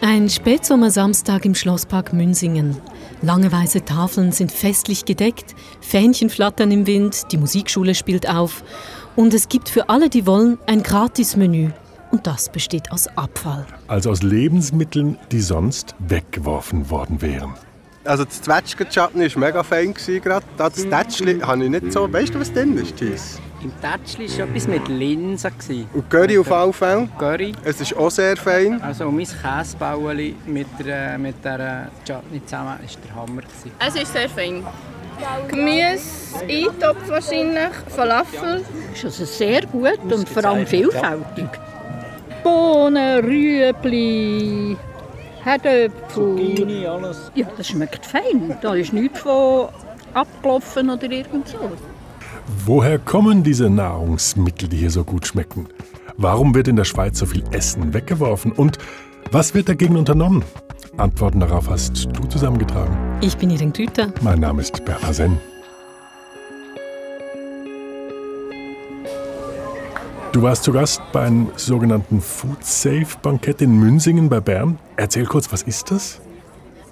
Ein 0.00 0.28
Spätsommersamstag 0.28 1.44
im 1.44 1.54
Schlosspark 1.54 2.12
Münsingen. 2.12 2.76
Lange 3.22 3.50
weiße 3.50 3.84
Tafeln 3.84 4.32
sind 4.32 4.52
festlich 4.52 5.04
gedeckt, 5.04 5.54
Fähnchen 5.80 6.30
flattern 6.30 6.70
im 6.70 6.86
Wind, 6.86 7.32
die 7.32 7.36
Musikschule 7.36 7.94
spielt 7.94 8.28
auf 8.28 8.62
und 9.16 9.34
es 9.34 9.48
gibt 9.48 9.68
für 9.68 9.88
alle, 9.88 10.08
die 10.08 10.26
wollen, 10.26 10.58
ein 10.66 10.82
Gratismenü. 10.82 11.70
Und 12.10 12.26
das 12.26 12.48
besteht 12.50 12.90
aus 12.90 13.06
Abfall. 13.16 13.66
Also 13.86 14.10
aus 14.10 14.22
Lebensmitteln, 14.22 15.18
die 15.30 15.40
sonst 15.40 15.94
weggeworfen 15.98 16.88
worden 16.90 17.20
wären. 17.20 17.54
Also 18.08 18.24
das 18.24 18.40
Zwetschgen-Chutney 18.40 19.34
war 19.34 19.40
mega 19.40 19.62
fein. 19.62 19.92
Grad. 19.92 20.42
Das 20.56 20.74
Tätschli 20.74 21.40
habe 21.40 21.64
ich 21.64 21.70
nicht 21.70 21.92
so... 21.92 22.10
Weißt 22.10 22.34
du, 22.34 22.40
was 22.40 22.50
drin 22.50 22.76
ist, 22.78 22.96
Thies? 22.96 23.38
Im 23.62 23.70
Tätschli 23.82 24.26
war 24.38 24.48
etwas 24.48 24.66
mit 24.66 24.88
Linsen. 24.88 25.52
Und 25.92 26.08
Curry 26.08 26.38
auf 26.38 26.50
alle 26.50 26.72
Fälle? 26.72 27.08
Curry. 27.18 27.52
Es 27.64 27.82
ist 27.82 27.94
auch 27.94 28.10
sehr 28.10 28.36
fein. 28.38 28.80
Also 28.80 29.10
mein 29.10 29.26
Käsebauli 29.26 30.36
mit 30.46 30.68
der, 30.82 31.18
mit 31.18 31.44
der 31.44 31.90
Chutney 32.06 32.42
zusammen 32.46 32.78
war 32.78 32.78
der 32.78 33.14
Hammer. 33.14 33.42
Es 33.78 33.94
ist 33.94 34.12
sehr 34.12 34.28
fein. 34.30 34.64
Gemüse, 35.48 36.38
Eintopf 36.48 37.08
wahrscheinlich, 37.08 37.74
Falafel. 37.88 38.64
Es 38.92 38.98
ist 38.98 39.04
also 39.04 39.24
sehr 39.24 39.66
gut 39.66 39.98
und 40.10 40.28
vor 40.28 40.44
allem 40.44 40.66
vielfältig. 40.66 41.48
Bohnen, 42.44 43.24
Rüebli, 43.24 44.76
Zucchini, 46.08 46.86
alles. 46.86 47.30
Ja, 47.34 47.46
das 47.56 47.68
schmeckt 47.68 48.04
fein. 48.04 48.56
Da 48.60 48.74
ist 48.74 48.92
nichts 48.92 49.20
von 49.20 49.68
abgelaufen 50.12 50.90
oder 50.90 51.10
irgend 51.10 51.48
so. 51.48 51.58
Woher 52.66 52.98
kommen 52.98 53.42
diese 53.42 53.70
Nahrungsmittel, 53.70 54.68
die 54.68 54.76
hier 54.76 54.90
so 54.90 55.04
gut 55.04 55.26
schmecken? 55.26 55.68
Warum 56.16 56.54
wird 56.54 56.68
in 56.68 56.76
der 56.76 56.84
Schweiz 56.84 57.18
so 57.18 57.26
viel 57.26 57.44
Essen 57.50 57.94
weggeworfen? 57.94 58.52
Und 58.52 58.78
was 59.30 59.54
wird 59.54 59.68
dagegen 59.68 59.96
unternommen? 59.96 60.44
Antworten 60.96 61.40
darauf 61.40 61.70
hast 61.70 62.06
du 62.06 62.26
zusammengetragen. 62.26 62.96
Ich 63.20 63.36
bin 63.36 63.50
Irene 63.50 63.72
Tüter. 63.72 64.12
Mein 64.20 64.40
Name 64.40 64.62
ist 64.62 64.84
Bertha 64.84 65.12
Senn. 65.12 65.38
Du 70.32 70.42
warst 70.42 70.64
zu 70.64 70.72
Gast 70.72 71.00
bei 71.12 71.22
einem 71.22 71.48
sogenannten 71.56 72.20
Food 72.20 72.62
Safe 72.64 73.06
Bankett 73.22 73.62
in 73.62 73.78
Münsingen 73.78 74.28
bei 74.28 74.40
Bern. 74.40 74.78
Erzähl 74.98 75.26
kurz, 75.26 75.52
was 75.52 75.62
ist 75.62 75.92
das? 75.92 76.20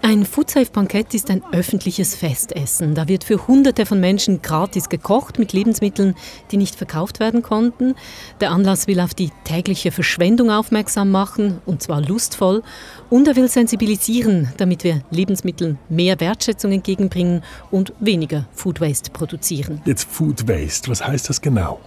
Ein 0.00 0.24
Foodsafe-Bankett 0.24 1.12
ist 1.14 1.28
ein 1.28 1.42
öffentliches 1.50 2.14
Festessen. 2.14 2.94
Da 2.94 3.08
wird 3.08 3.24
für 3.24 3.48
Hunderte 3.48 3.84
von 3.84 3.98
Menschen 3.98 4.42
gratis 4.42 4.88
gekocht 4.88 5.40
mit 5.40 5.52
Lebensmitteln, 5.52 6.14
die 6.52 6.56
nicht 6.56 6.76
verkauft 6.76 7.18
werden 7.18 7.42
konnten. 7.42 7.96
Der 8.40 8.52
Anlass 8.52 8.86
will 8.86 9.00
auf 9.00 9.14
die 9.14 9.32
tägliche 9.42 9.90
Verschwendung 9.90 10.52
aufmerksam 10.52 11.10
machen, 11.10 11.58
und 11.66 11.82
zwar 11.82 12.00
lustvoll. 12.00 12.62
Und 13.10 13.26
er 13.26 13.34
will 13.34 13.48
sensibilisieren, 13.48 14.52
damit 14.56 14.84
wir 14.84 15.02
Lebensmitteln 15.10 15.76
mehr 15.88 16.20
Wertschätzung 16.20 16.70
entgegenbringen 16.70 17.42
und 17.72 17.92
weniger 17.98 18.46
Food 18.52 18.80
Waste 18.80 19.10
produzieren. 19.10 19.82
Jetzt 19.84 20.08
Food 20.08 20.46
Waste, 20.46 20.88
was 20.88 21.04
heißt 21.04 21.28
das 21.28 21.41
genau? 21.41 21.80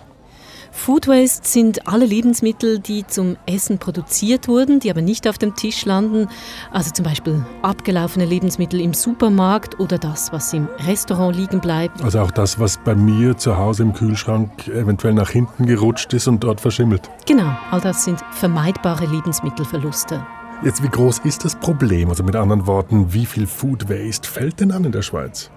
Food 0.72 1.08
Waste 1.08 1.48
sind 1.48 1.88
alle 1.88 2.06
Lebensmittel, 2.06 2.80
die 2.80 3.06
zum 3.06 3.38
Essen 3.46 3.80
produziert 3.80 4.48
wurden, 4.48 4.80
die 4.80 4.90
aber 4.90 5.02
nicht 5.02 5.28
auf 5.28 5.38
dem 5.38 5.56
Tisch 5.56 5.86
landen. 5.86 6.28
Also 6.72 6.92
zum 6.92 7.06
Beispiel 7.06 7.44
abgelaufene 7.62 8.26
Lebensmittel 8.26 8.80
im 8.80 8.94
Supermarkt 8.94 9.80
oder 9.80 9.98
das, 9.98 10.32
was 10.32 10.54
im 10.54 10.68
Restaurant 10.88 11.36
liegen 11.36 11.60
bleibt. 11.60 12.02
Also 12.04 12.20
auch 12.20 12.32
das, 12.32 12.60
was 12.60 12.78
bei 12.78 12.96
mir 12.96 13.38
zu 13.38 13.58
Hause 13.58 13.84
im 13.84 13.94
Kühlschrank 13.94 14.68
eventuell 14.68 15.14
nach 15.14 15.30
hinten 15.30 15.66
gerutscht 15.66 16.14
ist 16.14 16.28
und 16.28 16.44
dort 16.44 16.62
verschimmelt. 16.62 17.10
Genau, 17.26 17.52
all 17.72 17.82
das 17.82 18.06
sind 18.06 18.20
vermeidbare 18.32 19.06
Lebensmittelverluste. 19.06 20.26
Jetzt, 20.64 20.84
wie 20.84 20.90
groß 20.90 21.20
ist 21.20 21.46
das 21.46 21.56
Problem? 21.56 22.10
Also 22.10 22.24
mit 22.24 22.36
anderen 22.36 22.68
Worten, 22.68 23.14
wie 23.14 23.26
viel 23.26 23.48
Food 23.48 23.90
Waste 23.90 24.28
fällt 24.28 24.60
denn 24.60 24.72
an 24.72 24.84
in 24.84 24.92
der 24.92 25.02
Schweiz? 25.02 25.50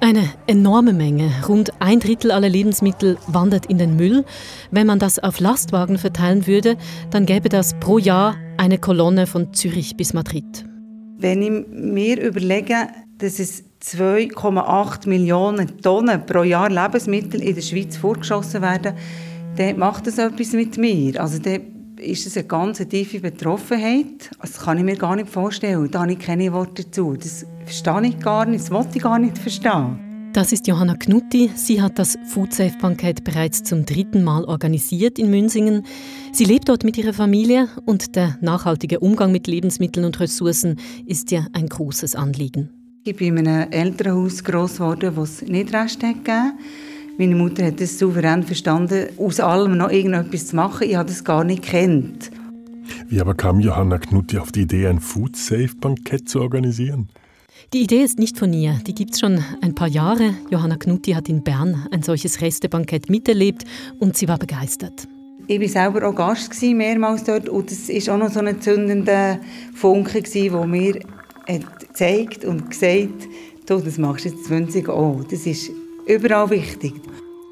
Eine 0.00 0.28
enorme 0.46 0.92
Menge. 0.92 1.30
Rund 1.48 1.72
ein 1.80 2.00
Drittel 2.00 2.30
aller 2.30 2.50
Lebensmittel 2.50 3.16
wandert 3.26 3.66
in 3.66 3.78
den 3.78 3.96
Müll. 3.96 4.24
Wenn 4.70 4.86
man 4.86 4.98
das 4.98 5.18
auf 5.18 5.40
Lastwagen 5.40 5.96
verteilen 5.96 6.46
würde, 6.46 6.76
dann 7.10 7.24
gäbe 7.24 7.48
das 7.48 7.74
pro 7.80 7.98
Jahr 7.98 8.36
eine 8.58 8.78
Kolonne 8.78 9.26
von 9.26 9.54
Zürich 9.54 9.96
bis 9.96 10.12
Madrid. 10.12 10.66
Wenn 11.18 11.42
ich 11.42 11.66
mir 11.70 12.20
überlege, 12.20 12.88
dass 13.18 13.38
es 13.38 13.64
2,8 13.82 15.08
Millionen 15.08 15.80
Tonnen 15.80 16.26
pro 16.26 16.42
Jahr 16.42 16.70
Lebensmittel 16.70 17.42
in 17.42 17.54
der 17.54 17.62
Schweiz 17.62 17.96
vorgeschossen 17.96 18.60
werden, 18.60 18.94
dann 19.56 19.78
macht 19.78 20.06
das 20.06 20.18
etwas 20.18 20.52
mit 20.52 20.76
mir. 20.76 21.20
Also 21.20 21.38
dann 21.38 21.75
ist 21.98 22.26
es 22.26 22.36
eine 22.36 22.46
ganz 22.46 22.78
tiefe 22.88 23.20
Betroffenheit. 23.20 24.30
Das 24.40 24.58
kann 24.58 24.78
ich 24.78 24.84
mir 24.84 24.96
gar 24.96 25.16
nicht 25.16 25.28
vorstellen. 25.28 25.90
Da 25.90 26.02
habe 26.02 26.12
ich 26.12 26.18
keine 26.18 26.52
Worte 26.52 26.84
dazu. 26.84 27.16
Das 27.16 27.46
verstehe 27.64 28.08
ich 28.08 28.18
gar 28.18 28.46
nicht, 28.46 28.64
das 28.64 28.70
wollte 28.70 28.96
ich 28.96 29.02
gar 29.02 29.18
nicht 29.18 29.38
verstehen. 29.38 29.98
Das 30.32 30.52
ist 30.52 30.66
Johanna 30.66 30.96
Knutti. 30.96 31.50
Sie 31.54 31.80
hat 31.80 31.98
das 31.98 32.18
Foodsafe-Bankett 32.28 33.24
bereits 33.24 33.62
zum 33.62 33.86
dritten 33.86 34.22
Mal 34.22 34.44
organisiert 34.44 35.18
in 35.18 35.30
Münsingen. 35.30 35.86
Sie 36.32 36.44
lebt 36.44 36.68
dort 36.68 36.84
mit 36.84 36.98
ihrer 36.98 37.14
Familie 37.14 37.68
und 37.86 38.16
der 38.16 38.36
nachhaltige 38.42 39.00
Umgang 39.00 39.32
mit 39.32 39.46
Lebensmitteln 39.46 40.04
und 40.04 40.20
Ressourcen 40.20 40.78
ist 41.06 41.32
ihr 41.32 41.46
ein 41.54 41.68
großes 41.68 42.14
Anliegen. 42.14 42.68
Ich 43.04 43.16
bin 43.16 43.38
in 43.38 43.48
einem 43.48 43.70
Elternhaus 43.70 44.44
gross 44.44 44.74
geworden, 44.74 45.16
wo 45.16 45.22
es 45.22 45.40
nicht 45.40 45.72
Reste 45.72 46.08
gegeben 46.08 46.52
meine 47.18 47.34
Mutter 47.34 47.64
hat 47.64 47.80
es 47.80 47.98
souverän 47.98 48.42
verstanden, 48.42 49.08
aus 49.16 49.40
allem 49.40 49.78
noch 49.78 49.90
irgendetwas 49.90 50.48
zu 50.48 50.56
machen. 50.56 50.88
Ich 50.88 50.96
habe 50.96 51.08
das 51.08 51.24
gar 51.24 51.44
nicht 51.44 51.62
kennt. 51.62 52.30
Wie 53.08 53.20
aber 53.20 53.34
kam 53.34 53.60
Johanna 53.60 53.98
Knutti 53.98 54.38
auf 54.38 54.52
die 54.52 54.62
Idee, 54.62 54.86
ein 54.86 55.00
Food-Safe-Bankett 55.00 56.28
zu 56.28 56.40
organisieren? 56.40 57.08
Die 57.72 57.82
Idee 57.82 58.02
ist 58.02 58.18
nicht 58.18 58.38
von 58.38 58.52
ihr, 58.52 58.78
die 58.86 58.94
gibt 58.94 59.14
es 59.14 59.20
schon 59.20 59.42
ein 59.60 59.74
paar 59.74 59.88
Jahre. 59.88 60.34
Johanna 60.50 60.76
Knutti 60.76 61.12
hat 61.12 61.28
in 61.28 61.42
Bern 61.42 61.86
ein 61.90 62.02
solches 62.02 62.40
Restebankett 62.40 63.10
miterlebt 63.10 63.64
und 63.98 64.16
sie 64.16 64.28
war 64.28 64.38
begeistert. 64.38 65.08
Ich 65.48 65.60
war 65.60 65.68
selber 65.68 66.08
auch 66.08 66.14
Gast 66.14 66.62
mehrmals 66.62 67.24
dort 67.24 67.48
und 67.48 67.70
es 67.70 67.88
war 67.88 68.14
auch 68.14 68.18
noch 68.18 68.30
so 68.30 68.40
ein 68.40 68.60
zündender 68.60 69.40
Funke, 69.74 70.22
der 70.22 70.66
mir 70.66 71.00
gezeigt 71.46 72.44
und 72.44 72.70
gesagt 72.70 73.28
hat, 73.68 73.86
das 73.86 73.98
machst 73.98 74.26
du 74.26 74.28
jetzt 74.28 74.44
20 74.44 74.88
auch. 74.88 75.24
Das 75.24 75.46
ist 75.46 75.70
überall 76.06 76.50
wichtig. 76.50 76.94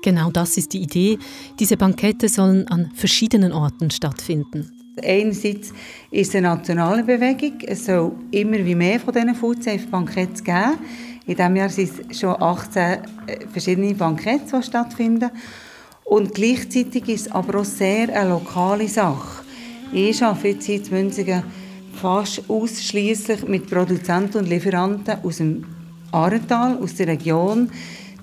Genau 0.02 0.30
das 0.30 0.56
ist 0.56 0.72
die 0.72 0.82
Idee. 0.82 1.18
Diese 1.58 1.76
Bankette 1.76 2.28
sollen 2.28 2.68
an 2.68 2.90
verschiedenen 2.94 3.52
Orten 3.52 3.90
stattfinden. 3.90 4.70
Einerseits 5.02 5.72
ist 6.10 6.28
es 6.28 6.34
eine 6.34 6.48
nationale 6.48 7.02
Bewegung. 7.02 7.54
Es 7.66 7.86
soll 7.86 8.12
immer 8.30 8.58
wie 8.58 8.74
mehr 8.74 9.00
von 9.00 9.12
diesen 9.12 9.34
Food-Safe-Banketts 9.34 10.44
geben. 10.44 10.78
In 11.26 11.36
diesem 11.36 11.56
Jahr 11.56 11.70
sind 11.70 11.90
es 12.10 12.20
schon 12.20 12.36
18 12.40 12.82
äh, 12.82 12.98
verschiedene 13.50 13.94
Banketts, 13.94 14.52
die 14.52 14.62
stattfinden. 14.62 15.30
Und 16.04 16.34
gleichzeitig 16.34 17.08
ist 17.08 17.26
es 17.26 17.32
aber 17.32 17.60
auch 17.60 17.64
sehr 17.64 18.14
eine 18.14 18.28
lokale 18.28 18.86
Sache. 18.88 19.42
Ich 19.90 20.22
arbeite 20.22 20.72
jetzt 20.72 20.88
in 20.88 20.94
Münzigen 20.94 21.42
fast 21.94 22.42
ausschließlich 22.48 23.48
mit 23.48 23.70
Produzenten 23.70 24.38
und 24.38 24.48
Lieferanten 24.48 25.16
aus 25.24 25.38
dem 25.38 25.64
Arental, 26.12 26.76
aus 26.78 26.94
der 26.94 27.08
Region 27.08 27.70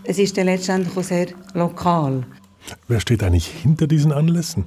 es 0.03 0.19
ist 0.19 0.37
dann 0.37 0.45
letztendlich 0.45 0.95
auch 0.97 1.03
sehr 1.03 1.27
lokal. 1.53 2.25
Wer 2.87 2.99
steht 2.99 3.23
eigentlich 3.23 3.47
hinter 3.47 3.87
diesen 3.87 4.11
Anlässen? 4.11 4.65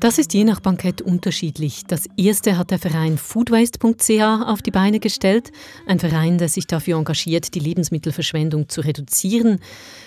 Das 0.00 0.18
ist 0.18 0.32
je 0.32 0.44
nach 0.44 0.60
Bankett 0.60 1.02
unterschiedlich. 1.02 1.82
Das 1.88 2.04
erste 2.16 2.56
hat 2.56 2.70
der 2.70 2.78
Verein 2.78 3.18
foodwaste.ch 3.18 4.20
auf 4.46 4.62
die 4.62 4.70
Beine 4.70 5.00
gestellt. 5.00 5.50
Ein 5.86 5.98
Verein, 5.98 6.38
der 6.38 6.48
sich 6.48 6.68
dafür 6.68 6.98
engagiert, 6.98 7.52
die 7.52 7.58
Lebensmittelverschwendung 7.58 8.68
zu 8.68 8.80
reduzieren. 8.80 9.58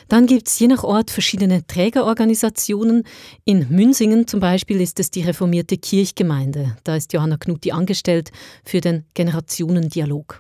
Dann 0.08 0.28
gibt 0.28 0.48
es 0.48 0.58
je 0.58 0.68
nach 0.68 0.86
Ort 0.86 1.12
verschiedene 1.12 1.68
Trägerorganisationen. 1.68 3.04
In 3.44 3.68
Münsingen 3.70 4.28
zum 4.28 4.40
Beispiel 4.40 4.80
ist 4.80 4.98
es 5.02 5.12
die 5.12 5.24
reformierte 5.24 5.78
Kirchgemeinde. 5.78 6.78
Da 6.86 6.96
ist 6.96 7.12
Johanna 7.12 7.36
Knutti 7.36 7.74
angestellt 7.74 8.32
für 8.64 8.80
den 8.80 9.04
Generationendialog. 9.14 10.40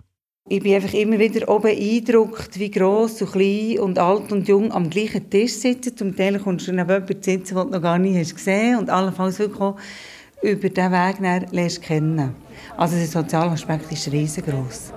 Ich 0.54 0.62
bin 0.62 0.76
einfach 0.76 0.94
immer 0.94 1.18
wieder 1.18 1.48
auch 1.48 1.62
beeindruckt, 1.62 2.60
wie 2.60 2.70
gross 2.70 3.22
und 3.22 3.32
klein 3.32 3.80
und 3.80 3.98
alt 3.98 4.34
und 4.34 4.50
jung 4.50 4.70
am 4.74 4.90
gleichen 4.90 5.30
Tisch 5.30 5.54
sitzen. 5.54 5.96
Zum 5.96 6.14
Teil 6.14 6.40
kommst 6.40 6.68
du 6.68 6.74
neben 6.74 6.90
jemandem 6.90 7.22
sitzen, 7.22 7.56
den 7.56 7.68
du 7.68 7.72
noch 7.72 7.82
gar 7.82 7.98
nicht 7.98 8.20
hast 8.20 8.36
gesehen 8.36 8.78
und 8.78 8.90
allenfalls 8.90 9.40
wirklich 9.40 9.62
auch 9.62 9.78
über 10.42 10.68
diesen 10.68 10.92
Weg 10.92 11.52
lernst 11.54 11.82
kennen. 11.82 12.36
Also 12.76 12.98
der 12.98 13.08
soziale 13.08 13.52
Aspekt 13.52 13.90
ist 13.94 14.12
riesengroß. 14.12 14.92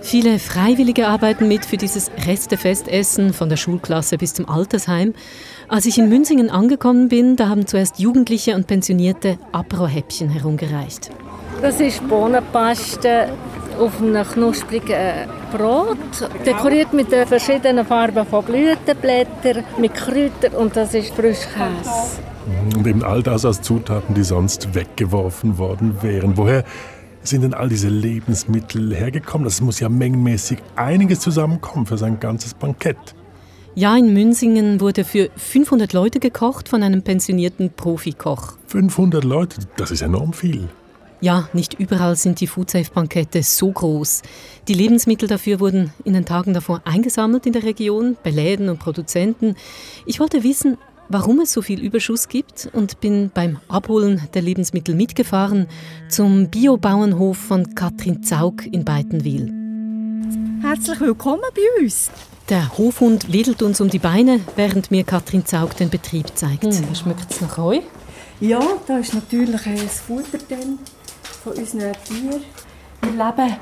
Viele 0.00 0.40
Freiwillige 0.40 1.06
arbeiten 1.06 1.46
mit 1.46 1.64
für 1.64 1.76
dieses 1.76 2.10
Restefestessen 2.26 3.32
von 3.32 3.48
der 3.48 3.56
Schulklasse 3.56 4.18
bis 4.18 4.34
zum 4.34 4.48
Altersheim. 4.48 5.14
Als 5.68 5.86
ich 5.86 5.98
in 5.98 6.08
Münsingen 6.08 6.50
angekommen 6.50 7.08
bin, 7.08 7.36
da 7.36 7.48
haben 7.48 7.68
zuerst 7.68 8.00
Jugendliche 8.00 8.56
und 8.56 8.66
Pensionierte 8.66 9.38
Apro-Häppchen 9.52 10.30
herumgereicht. 10.30 11.10
Das 11.60 11.78
ist 11.78 12.06
Bohnenpaste 12.08 13.28
auf 13.78 14.00
einem 14.00 14.26
knusprigen 14.26 15.28
Brot, 15.52 15.96
dekoriert 16.44 16.92
mit 16.92 17.10
den 17.12 17.26
verschiedenen 17.26 17.86
Farben 17.86 18.26
von 18.26 18.44
Blütenblättern, 18.44 19.64
mit 19.78 19.94
Kräutern 19.94 20.52
und 20.58 20.76
das 20.76 20.94
ist 20.94 21.14
Frischkäse. 21.14 22.20
Und 22.76 22.86
eben 22.86 23.04
all 23.04 23.22
das 23.22 23.44
als 23.44 23.62
Zutaten, 23.62 24.14
die 24.14 24.24
sonst 24.24 24.74
weggeworfen 24.74 25.58
worden 25.58 25.96
wären. 26.02 26.36
Woher 26.36 26.64
sind 27.22 27.42
denn 27.42 27.54
all 27.54 27.68
diese 27.68 27.88
Lebensmittel 27.88 28.94
hergekommen? 28.94 29.44
Das 29.44 29.60
muss 29.60 29.80
ja 29.80 29.88
mengenmäßig 29.88 30.58
einiges 30.76 31.20
zusammenkommen 31.20 31.86
für 31.86 31.98
sein 31.98 32.18
ganzes 32.18 32.54
Bankett. 32.54 33.14
Ja, 33.74 33.96
in 33.96 34.12
Münsingen 34.12 34.80
wurde 34.80 35.02
für 35.04 35.30
500 35.36 35.94
Leute 35.94 36.20
gekocht 36.20 36.68
von 36.68 36.82
einem 36.82 37.02
pensionierten 37.02 37.70
Profikoch. 37.70 38.58
500 38.66 39.24
Leute, 39.24 39.60
das 39.76 39.90
ist 39.90 40.02
enorm 40.02 40.34
viel. 40.34 40.68
Ja, 41.22 41.48
nicht 41.52 41.74
überall 41.74 42.16
sind 42.16 42.40
die 42.40 42.48
Foodsafe-Bankette 42.48 43.44
so 43.44 43.70
groß. 43.70 44.22
Die 44.66 44.74
Lebensmittel 44.74 45.28
dafür 45.28 45.60
wurden 45.60 45.92
in 46.04 46.14
den 46.14 46.24
Tagen 46.24 46.52
davor 46.52 46.82
eingesammelt 46.84 47.46
in 47.46 47.52
der 47.52 47.62
Region, 47.62 48.16
bei 48.24 48.30
Läden 48.30 48.68
und 48.68 48.80
Produzenten. 48.80 49.54
Ich 50.04 50.18
wollte 50.18 50.42
wissen, 50.42 50.78
warum 51.08 51.38
es 51.38 51.52
so 51.52 51.62
viel 51.62 51.80
Überschuss 51.80 52.26
gibt 52.28 52.68
und 52.72 52.98
bin 53.00 53.30
beim 53.32 53.60
Abholen 53.68 54.20
der 54.34 54.42
Lebensmittel 54.42 54.96
mitgefahren 54.96 55.68
zum 56.08 56.50
Biobauernhof 56.50 57.38
von 57.38 57.72
Katrin 57.76 58.24
Zaug 58.24 58.66
in 58.66 58.84
Beitenwil. 58.84 59.52
Herzlich 60.60 60.98
willkommen 60.98 61.44
bei 61.54 61.84
uns. 61.84 62.10
Der 62.48 62.76
Hofhund 62.76 63.32
wedelt 63.32 63.62
uns 63.62 63.80
um 63.80 63.88
die 63.88 64.00
Beine, 64.00 64.40
während 64.56 64.90
mir 64.90 65.04
Katrin 65.04 65.46
Zaug 65.46 65.76
den 65.76 65.88
Betrieb 65.88 66.36
zeigt. 66.36 66.64
Hm. 66.64 66.94
Schmeckt 66.96 67.30
es 67.30 67.40
nach 67.40 67.58
Heu? 67.58 67.78
Ja, 68.40 68.60
da 68.88 68.98
ist 68.98 69.14
natürlich 69.14 69.62
das 69.62 70.00
Futter 70.00 70.38
drin 70.38 70.80
von 71.42 71.52
unseren 71.54 71.92
Tieren. 72.04 72.42
Wir 73.02 73.10
leben 73.10 73.56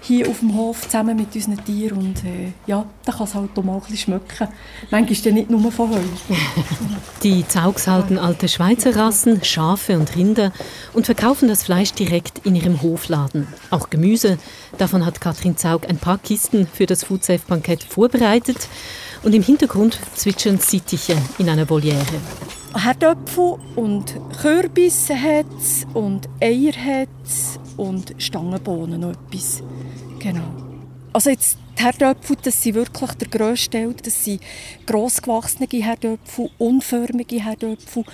hier 0.00 0.28
auf 0.28 0.38
dem 0.38 0.54
Hof 0.54 0.82
zusammen 0.82 1.16
mit 1.16 1.34
unseren 1.34 1.64
Tieren 1.64 1.98
und 1.98 2.24
äh, 2.24 2.52
ja, 2.66 2.86
da 3.04 3.12
kann 3.12 3.24
es 3.24 3.34
halt 3.34 3.50
auch 3.56 3.64
mal 3.64 3.74
ein 3.74 3.80
bisschen 3.80 3.96
schmecken. 3.96 4.48
Manchmal 4.90 5.12
ist 5.12 5.26
nicht 5.26 5.50
nur 5.50 5.72
von 5.72 5.90
Heu. 5.90 6.00
Die 7.24 7.46
Zaugs 7.48 7.88
halten 7.88 8.16
alte 8.16 8.48
Schweizer 8.48 8.94
Rassen, 8.94 9.42
Schafe 9.42 9.98
und 9.98 10.14
Rinder 10.14 10.52
und 10.92 11.06
verkaufen 11.06 11.48
das 11.48 11.64
Fleisch 11.64 11.92
direkt 11.92 12.46
in 12.46 12.54
ihrem 12.54 12.82
Hofladen. 12.82 13.48
Auch 13.70 13.90
Gemüse, 13.90 14.38
davon 14.78 15.04
hat 15.04 15.20
Katrin 15.20 15.56
Zaug 15.56 15.88
ein 15.88 15.98
paar 15.98 16.18
Kisten 16.18 16.68
für 16.72 16.86
das 16.86 17.02
Foodsafe-Bankett 17.02 17.82
vorbereitet 17.82 18.68
und 19.24 19.34
im 19.34 19.42
Hintergrund 19.42 19.98
zwitschern 20.14 20.58
Sittiche 20.58 21.16
in 21.38 21.48
einer 21.48 21.68
Voliere. 21.68 22.04
Herdöpfel 22.84 23.58
und 23.74 24.20
Kürbisse 24.40 25.20
hat 25.20 25.46
und 25.94 26.28
Eier 26.40 26.72
hat 26.72 27.08
und 27.76 28.14
Stangenbohnen 28.18 29.00
noch 29.00 29.12
etwas. 29.12 29.62
Genau. 30.18 30.44
Also 31.12 31.30
jetzt 31.30 31.58
die 31.78 31.82
Herdöpfel, 31.82 32.36
das 32.42 32.62
sind 32.62 32.74
wirklich 32.74 33.10
der 33.12 33.28
grösste 33.28 33.70
Teil. 33.70 33.94
Das 34.02 34.24
sind 34.24 34.42
grossgewachsene 34.86 35.68
Herdöpfel, 35.70 36.50
unförmige 36.58 37.42
Herdöpfel, 37.42 38.04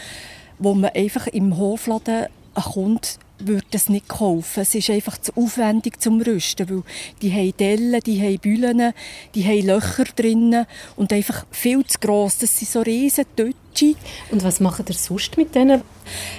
wo 0.59 0.75
man 0.75 0.91
einfach 0.91 1.27
im 1.29 1.57
Hofladen 1.57 2.27
Kunde 2.55 3.09
würde 3.47 3.67
es 3.73 3.89
nicht 3.89 4.09
kaufen. 4.09 4.61
Es 4.61 4.75
ist 4.75 4.91
einfach 4.91 5.19
zu 5.19 5.33
aufwendig 5.37 6.01
zum 6.01 6.21
Rüsten, 6.21 6.69
weil 6.69 6.83
die 7.21 7.33
haben 7.33 7.57
Dellen, 7.57 8.01
die 8.01 8.21
haben 8.21 8.39
Bühlen, 8.39 8.93
die 9.35 9.45
haben 9.45 9.67
Löcher 9.67 10.05
drinnen 10.17 10.67
und 10.97 11.13
einfach 11.13 11.47
viel 11.51 11.85
zu 11.87 11.99
gross. 11.99 12.39
Das 12.39 12.57
sind 12.57 12.71
so 12.71 12.81
riesen 12.81 13.25
Tötsche. 13.37 13.95
Und 14.31 14.45
was 14.45 14.61
macht 14.61 14.89
ihr 14.89 14.95
sonst 14.95 15.37
mit 15.37 15.55
denen? 15.55 15.83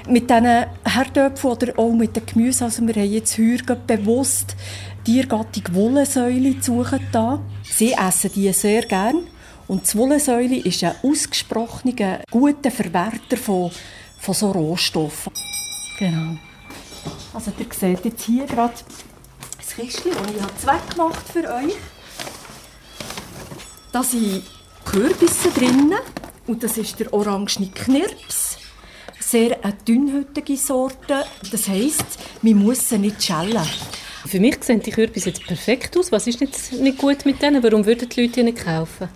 Mit 0.08 0.30
diesen 0.30 0.66
Herdöpfeln 0.86 1.54
oder 1.54 1.80
auch 1.80 1.94
mit 1.94 2.16
dem 2.16 2.26
Gemüse. 2.26 2.66
Also 2.66 2.86
wir 2.86 2.96
haben 2.96 3.12
jetzt 3.12 3.38
heuer 3.38 3.76
bewusst 3.88 4.56
Tiergattung 5.04 5.64
Wollensäule 5.74 6.56
suchen 6.62 7.06
da. 7.12 7.42
Sie 7.64 7.94
essen 7.94 8.32
die 8.34 8.52
sehr 8.54 8.84
gern. 8.84 9.28
Und 9.68 9.92
die 9.92 9.98
Wollensäule 9.98 10.58
ist 10.58 10.84
ein 10.84 10.96
ausgesprochener, 11.04 12.22
guter 12.30 12.72
Verwerter 12.72 13.38
von, 13.38 13.72
von 14.20 14.34
so 14.34 14.52
Rohstoffen. 14.52 15.34
Genau. 16.00 16.38
Also 17.34 17.52
ihr 17.58 17.66
seht 17.72 18.06
jetzt 18.06 18.24
hier 18.24 18.46
gerade 18.46 18.74
das 19.58 19.76
Kistchen, 19.76 20.12
das 20.12 20.36
ich 20.36 20.42
habe 20.42 20.58
zweckgemacht 20.58 21.28
für 21.30 21.54
euch. 21.54 21.76
Da 23.92 24.04
sind 24.04 24.44
Kürbisse 24.86 25.50
drin 25.52 25.94
und 26.48 26.64
das 26.64 26.78
ist 26.78 27.00
der 27.00 27.14
orangene 27.14 27.70
Knirps. 27.72 28.58
Sehr 29.20 29.64
eine 29.64 29.74
dünnhütige 29.88 30.58
Sorte. 30.58 31.26
Das 31.52 31.68
heisst, 31.68 32.20
muss 32.42 32.90
sie 32.90 33.00
nicht 33.00 33.24
schälen. 33.24 33.68
Für 34.26 34.40
mich 34.40 34.64
sehen 34.64 34.82
die 34.82 34.92
Kürbisse 34.92 35.30
jetzt 35.30 35.46
perfekt 35.46 35.98
aus. 35.98 36.12
Was 36.12 36.28
ist 36.28 36.42
jetzt 36.42 36.74
nicht 36.74 36.98
gut 36.98 37.26
mit 37.26 37.42
denen? 37.42 37.64
Warum 37.64 37.86
würden 37.86 38.08
die 38.08 38.22
Leute 38.22 38.34
die 38.34 38.44
nicht 38.44 38.64
kaufen? 38.64 39.10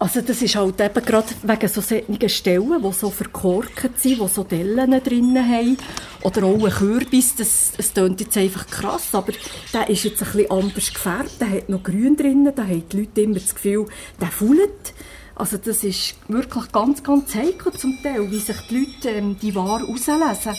Also 0.00 0.20
das 0.20 0.42
ist 0.42 0.54
halt 0.54 0.80
eben 0.80 1.04
gerade 1.04 1.28
wegen 1.42 1.68
so 1.68 1.80
solchen 1.80 2.28
Stellen, 2.28 2.82
die 2.82 2.92
so 2.92 3.10
verkorkt 3.10 4.00
sind, 4.00 4.20
die 4.20 4.28
so 4.28 4.44
Dellen 4.44 5.02
drin 5.02 5.36
haben. 5.36 5.76
Oder 6.22 6.44
auch 6.44 6.64
ein 6.64 6.70
Kürbis, 6.70 7.34
das, 7.34 7.72
das 7.76 7.92
klingt 7.92 8.20
jetzt 8.20 8.36
einfach 8.36 8.66
krass, 8.68 9.08
aber 9.12 9.32
der 9.72 9.90
ist 9.90 10.04
jetzt 10.04 10.22
ein 10.22 10.30
bisschen 10.30 10.50
anders 10.52 10.92
gefärbt, 10.92 11.40
der 11.40 11.50
hat 11.50 11.68
noch 11.68 11.82
grün 11.82 12.16
drin, 12.16 12.48
da 12.54 12.62
haben 12.62 12.88
die 12.88 12.96
Leute 12.96 13.20
immer 13.22 13.34
das 13.34 13.54
Gefühl, 13.54 13.86
der 14.20 14.28
fullt. 14.28 14.94
Also 15.34 15.56
das 15.56 15.82
ist 15.82 16.14
wirklich 16.28 16.70
ganz, 16.70 17.02
ganz 17.02 17.34
heikel 17.34 17.72
zum 17.72 18.00
Teil, 18.02 18.30
wie 18.30 18.38
sich 18.38 18.56
die 18.68 18.78
Leute 18.78 19.08
ähm, 19.10 19.36
die 19.40 19.54
Ware 19.54 19.84
rauslesen. 19.84 20.56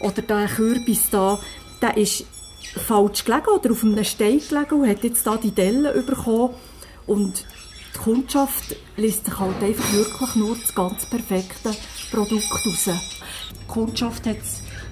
Oder 0.00 0.22
der 0.22 0.46
Kürbis 0.46 1.10
da, 1.10 1.38
der 1.82 1.96
ist 1.96 2.24
falsch 2.86 3.24
gelegen 3.24 3.48
oder 3.48 3.70
auf 3.70 3.82
einem 3.82 4.04
Stein 4.04 4.40
gelegen 4.46 4.80
und 4.82 4.88
hat 4.88 5.02
jetzt 5.04 5.26
da 5.26 5.36
die 5.36 5.50
Dellen 5.50 6.06
bekommen. 6.06 6.54
Und 7.06 7.44
die 7.98 8.04
Kundschaft 8.04 8.76
liest 8.96 9.24
sich 9.24 9.38
halt 9.38 9.62
einfach 9.62 9.92
wirklich 9.92 10.34
nur 10.36 10.56
das 10.56 10.74
ganz 10.74 11.04
perfekte 11.06 11.70
Produkt 12.10 12.50
raus. 12.52 12.84
Die 12.84 13.66
Kundschaft 13.66 14.26
hat 14.26 14.36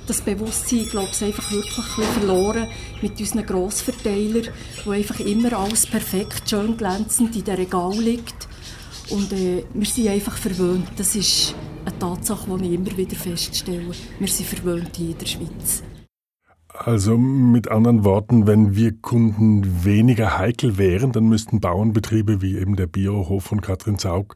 das 0.06 0.20
Bewusstsein, 0.20 0.88
glaube 0.88 1.08
ich, 1.12 1.25
einfach 1.25 1.50
wirklich 1.50 1.87
verloren 2.14 2.69
mit 3.03 3.19
unseren 3.19 3.47
Grossverteilern, 3.47 4.49
wo 4.85 4.91
einfach 4.91 5.20
immer 5.20 5.53
alles 5.53 5.87
perfekt, 5.87 6.49
schön 6.49 6.76
glänzend 6.76 7.35
in 7.37 7.44
den 7.44 7.55
Regal 7.56 7.97
liegt. 7.99 8.49
Und 9.11 9.32
äh, 9.32 9.64
wir 9.73 9.87
sind 9.87 10.09
einfach 10.09 10.37
verwöhnt. 10.37 10.88
Das 10.97 11.14
ist 11.14 11.55
eine 11.85 11.99
Tatsache, 11.99 12.59
die 12.59 12.67
ich 12.67 12.75
immer 12.75 12.97
wieder 12.97 13.17
feststelle. 13.17 13.94
Wir 14.19 14.29
sind 14.29 14.49
verwöhnt 14.49 14.97
hier 14.97 15.11
in 15.11 15.19
der 15.19 15.26
Schweiz. 15.26 15.82
Also 16.78 17.17
mit 17.17 17.70
anderen 17.70 18.05
Worten, 18.05 18.46
wenn 18.46 18.76
wir 18.76 18.93
Kunden 19.00 19.84
weniger 19.84 20.38
heikel 20.38 20.78
wären, 20.78 21.12
dann 21.12 21.28
müssten 21.28 21.61
Bauernbetriebe 21.61 22.43
wie 22.43 22.58
eben 22.58 22.76
der 22.76 22.87
Biohof 22.87 23.45
von 23.45 23.61
Katrin 23.61 23.99
Zaug 23.99 24.35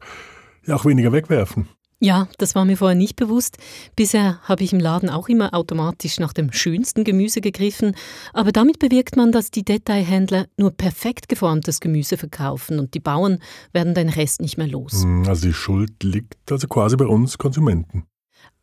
ja 0.65 0.75
auch 0.75 0.85
weniger 0.85 1.11
wegwerfen. 1.11 1.67
Ja, 2.03 2.27
das 2.39 2.55
war 2.55 2.65
mir 2.65 2.77
vorher 2.77 2.97
nicht 2.97 3.15
bewusst. 3.15 3.57
Bisher 3.95 4.39
habe 4.41 4.63
ich 4.63 4.73
im 4.73 4.79
Laden 4.79 5.07
auch 5.07 5.29
immer 5.29 5.53
automatisch 5.53 6.19
nach 6.19 6.33
dem 6.33 6.51
schönsten 6.51 7.03
Gemüse 7.03 7.41
gegriffen, 7.41 7.95
aber 8.33 8.51
damit 8.51 8.79
bewirkt 8.79 9.17
man, 9.17 9.31
dass 9.31 9.51
die 9.51 9.63
Detailhändler 9.63 10.47
nur 10.57 10.71
perfekt 10.71 11.29
geformtes 11.29 11.79
Gemüse 11.79 12.17
verkaufen 12.17 12.79
und 12.79 12.95
die 12.95 12.99
Bauern 12.99 13.37
werden 13.71 13.93
den 13.93 14.09
Rest 14.09 14.41
nicht 14.41 14.57
mehr 14.57 14.67
los. 14.67 15.03
Hm, 15.03 15.27
also 15.27 15.47
die 15.47 15.53
Schuld 15.53 16.03
liegt 16.03 16.51
also 16.51 16.67
quasi 16.67 16.97
bei 16.97 17.05
uns 17.05 17.37
Konsumenten. 17.37 18.07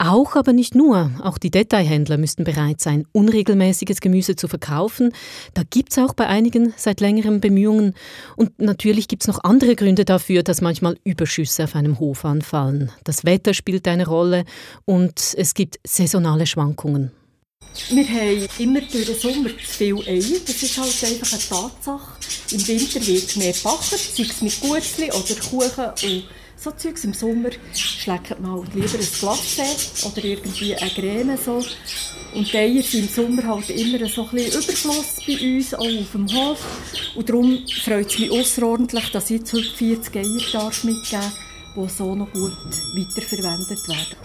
Auch, 0.01 0.37
aber 0.37 0.53
nicht 0.53 0.77
nur. 0.77 1.11
Auch 1.25 1.39
die 1.39 1.51
Detailhändler 1.51 2.19
müssten 2.19 2.45
bereit 2.45 2.81
sein, 2.81 3.05
unregelmäßiges 3.11 4.01
Gemüse 4.01 4.37
zu 4.37 4.47
verkaufen. 4.47 5.13
Da 5.55 5.63
gibt 5.69 5.91
es 5.91 5.99
auch 5.99 6.15
bei 6.15 6.29
einigen 6.29 6.73
seit 6.77 7.01
längerem 7.01 7.41
Bemühungen. 7.41 7.95
Und 8.37 8.61
natürlich 8.61 9.09
gibt 9.09 9.25
es 9.25 9.27
noch 9.27 9.43
andere 9.43 9.75
Gründe 9.75 10.05
dafür, 10.05 10.45
dass 10.45 10.61
manchmal 10.61 10.97
Überschüsse 11.03 11.65
auf 11.65 11.75
einem 11.75 11.99
Hof 11.99 12.25
anfallen. 12.25 12.93
Das 13.03 13.25
Wetter 13.25 13.55
spielt 13.55 13.89
eine 13.89 14.07
Rolle 14.07 14.45
und 14.85 15.35
es 15.37 15.55
gibt 15.55 15.81
saisonale 15.85 16.47
Schwankungen. 16.47 17.11
Wir 17.91 18.09
haben 18.09 18.49
immer 18.59 18.81
durch 18.81 19.05
den 19.05 19.19
Sommer 19.19 19.49
zu 19.51 19.67
viel 19.67 19.97
Eier. 20.07 20.39
Das 20.47 20.63
ist 20.63 20.79
halt 20.79 21.13
einfach 21.13 21.33
eine 21.33 21.43
Tatsache. 21.43 22.13
Im 22.53 22.69
Winter 22.69 23.07
wird 23.07 23.37
mehr 23.37 23.53
gebacken, 23.53 23.99
sei 23.99 24.23
es 24.23 24.43
mit 24.43 24.61
Gutzli 24.61 25.11
oder 25.11 25.41
Kuchen 25.41 26.11
und 26.11 26.25
so 26.71 26.77
Zeugs. 26.77 27.05
Im 27.05 27.15
Sommer 27.15 27.51
schlägt 27.75 28.41
man 28.41 28.53
halt 28.53 28.75
lieber 28.75 28.95
ein 28.95 29.01
Glacé 29.01 30.07
oder 30.07 30.25
irgendwie 30.25 30.77
eine 30.77 30.91
Creme. 30.91 31.37
So. 31.37 31.65
Und 32.35 32.53
die 32.53 32.57
Eier 32.57 32.83
sind 32.83 33.01
im 33.01 33.09
Sommer 33.09 33.43
halt 33.45 33.71
immer 33.71 34.07
so 34.09 34.23
ein 34.25 34.31
bisschen 34.31 34.63
Überfluss 34.63 35.17
bei 35.27 35.57
uns, 35.57 35.75
auch 35.75 35.81
auf 35.81 36.13
dem 36.13 36.29
Hof. 36.29 37.15
Und 37.15 37.29
darum 37.29 37.59
freut 37.83 38.07
es 38.07 38.19
mich 38.19 38.31
außerordentlich, 38.31 39.11
dass 39.11 39.31
ich 39.31 39.41
jetzt 39.41 39.53
heute 39.53 39.71
40 39.71 40.17
Eier 40.17 40.53
darf 40.53 40.85
mitgeben 40.85 41.23
darf, 41.23 41.33
die 41.77 41.89
so 41.89 42.15
noch 42.15 42.31
gut 42.33 42.53
weiterverwendet 42.95 43.89
werden. 43.89 44.17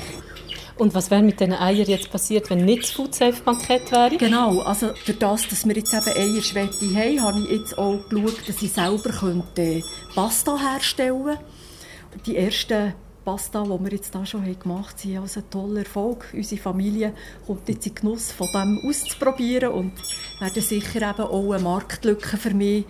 Und 0.76 0.96
was 0.96 1.12
wäre 1.12 1.22
mit 1.22 1.40
diesen 1.40 1.54
Eiern 1.54 1.86
jetzt 1.86 2.10
passiert, 2.12 2.50
wenn 2.50 2.66
nicht 2.66 2.84
das 2.84 2.92
Foodsafe-Bankett 2.92 3.92
wäre? 3.92 4.18
Genau, 4.18 4.62
also 4.62 4.92
durch 5.06 5.20
das, 5.20 5.48
dass 5.48 5.68
wir 5.68 5.76
jetzt 5.76 5.94
eben 5.94 6.18
Eierschwette 6.18 6.86
haben, 6.96 7.22
habe 7.22 7.40
ich 7.42 7.50
jetzt 7.52 7.78
auch 7.78 8.00
geschaut, 8.10 8.48
dass 8.48 8.62
ich 8.62 8.72
selber 8.72 9.12
könnte 9.12 9.84
Pasta 10.16 10.58
herstellen 10.58 11.24
könnte. 11.24 11.53
Die 12.26 12.38
ersten 12.38 12.94
Pasta, 13.26 13.64
die 13.64 13.70
wir 13.70 13.92
jetzt 13.92 14.14
da 14.14 14.26
schon 14.26 14.44
gemacht 14.60 14.96
haben, 14.98 15.10
sind 15.10 15.18
also 15.18 15.40
ein 15.40 15.50
toller 15.50 15.80
Erfolg. 15.80 16.26
Unsere 16.34 16.62
Familie 16.62 17.14
kommt 17.46 17.70
jetzt 17.70 17.88
in 17.88 17.96
Genuss 17.96 18.32
von 18.32 18.48
dem 18.54 18.80
auszuprobieren 18.86 19.72
und 19.72 19.94
werden 20.40 20.62
sicher 20.62 21.10
eben 21.10 21.22
auch 21.22 21.54
eine 21.54 21.64
Marktlücke 21.64 22.38
für 22.38 22.54
mich 22.54 22.86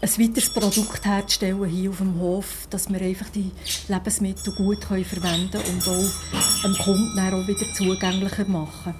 ein 0.00 0.10
weiteres 0.10 0.50
Produkt 0.50 1.04
herzustellen 1.04 1.64
hier 1.64 1.90
auf 1.90 1.98
dem 1.98 2.20
Hof, 2.20 2.66
dass 2.68 2.90
wir 2.90 3.00
einfach 3.00 3.30
die 3.30 3.50
Lebensmittel 3.88 4.54
gut 4.54 4.84
verwenden 4.84 5.50
können 5.50 5.74
und 5.74 5.88
auch 5.88 6.62
dem 6.62 6.74
Kunden 6.74 7.18
auch 7.18 7.48
wieder 7.48 7.72
zugänglicher 7.72 8.44
machen. 8.46 8.94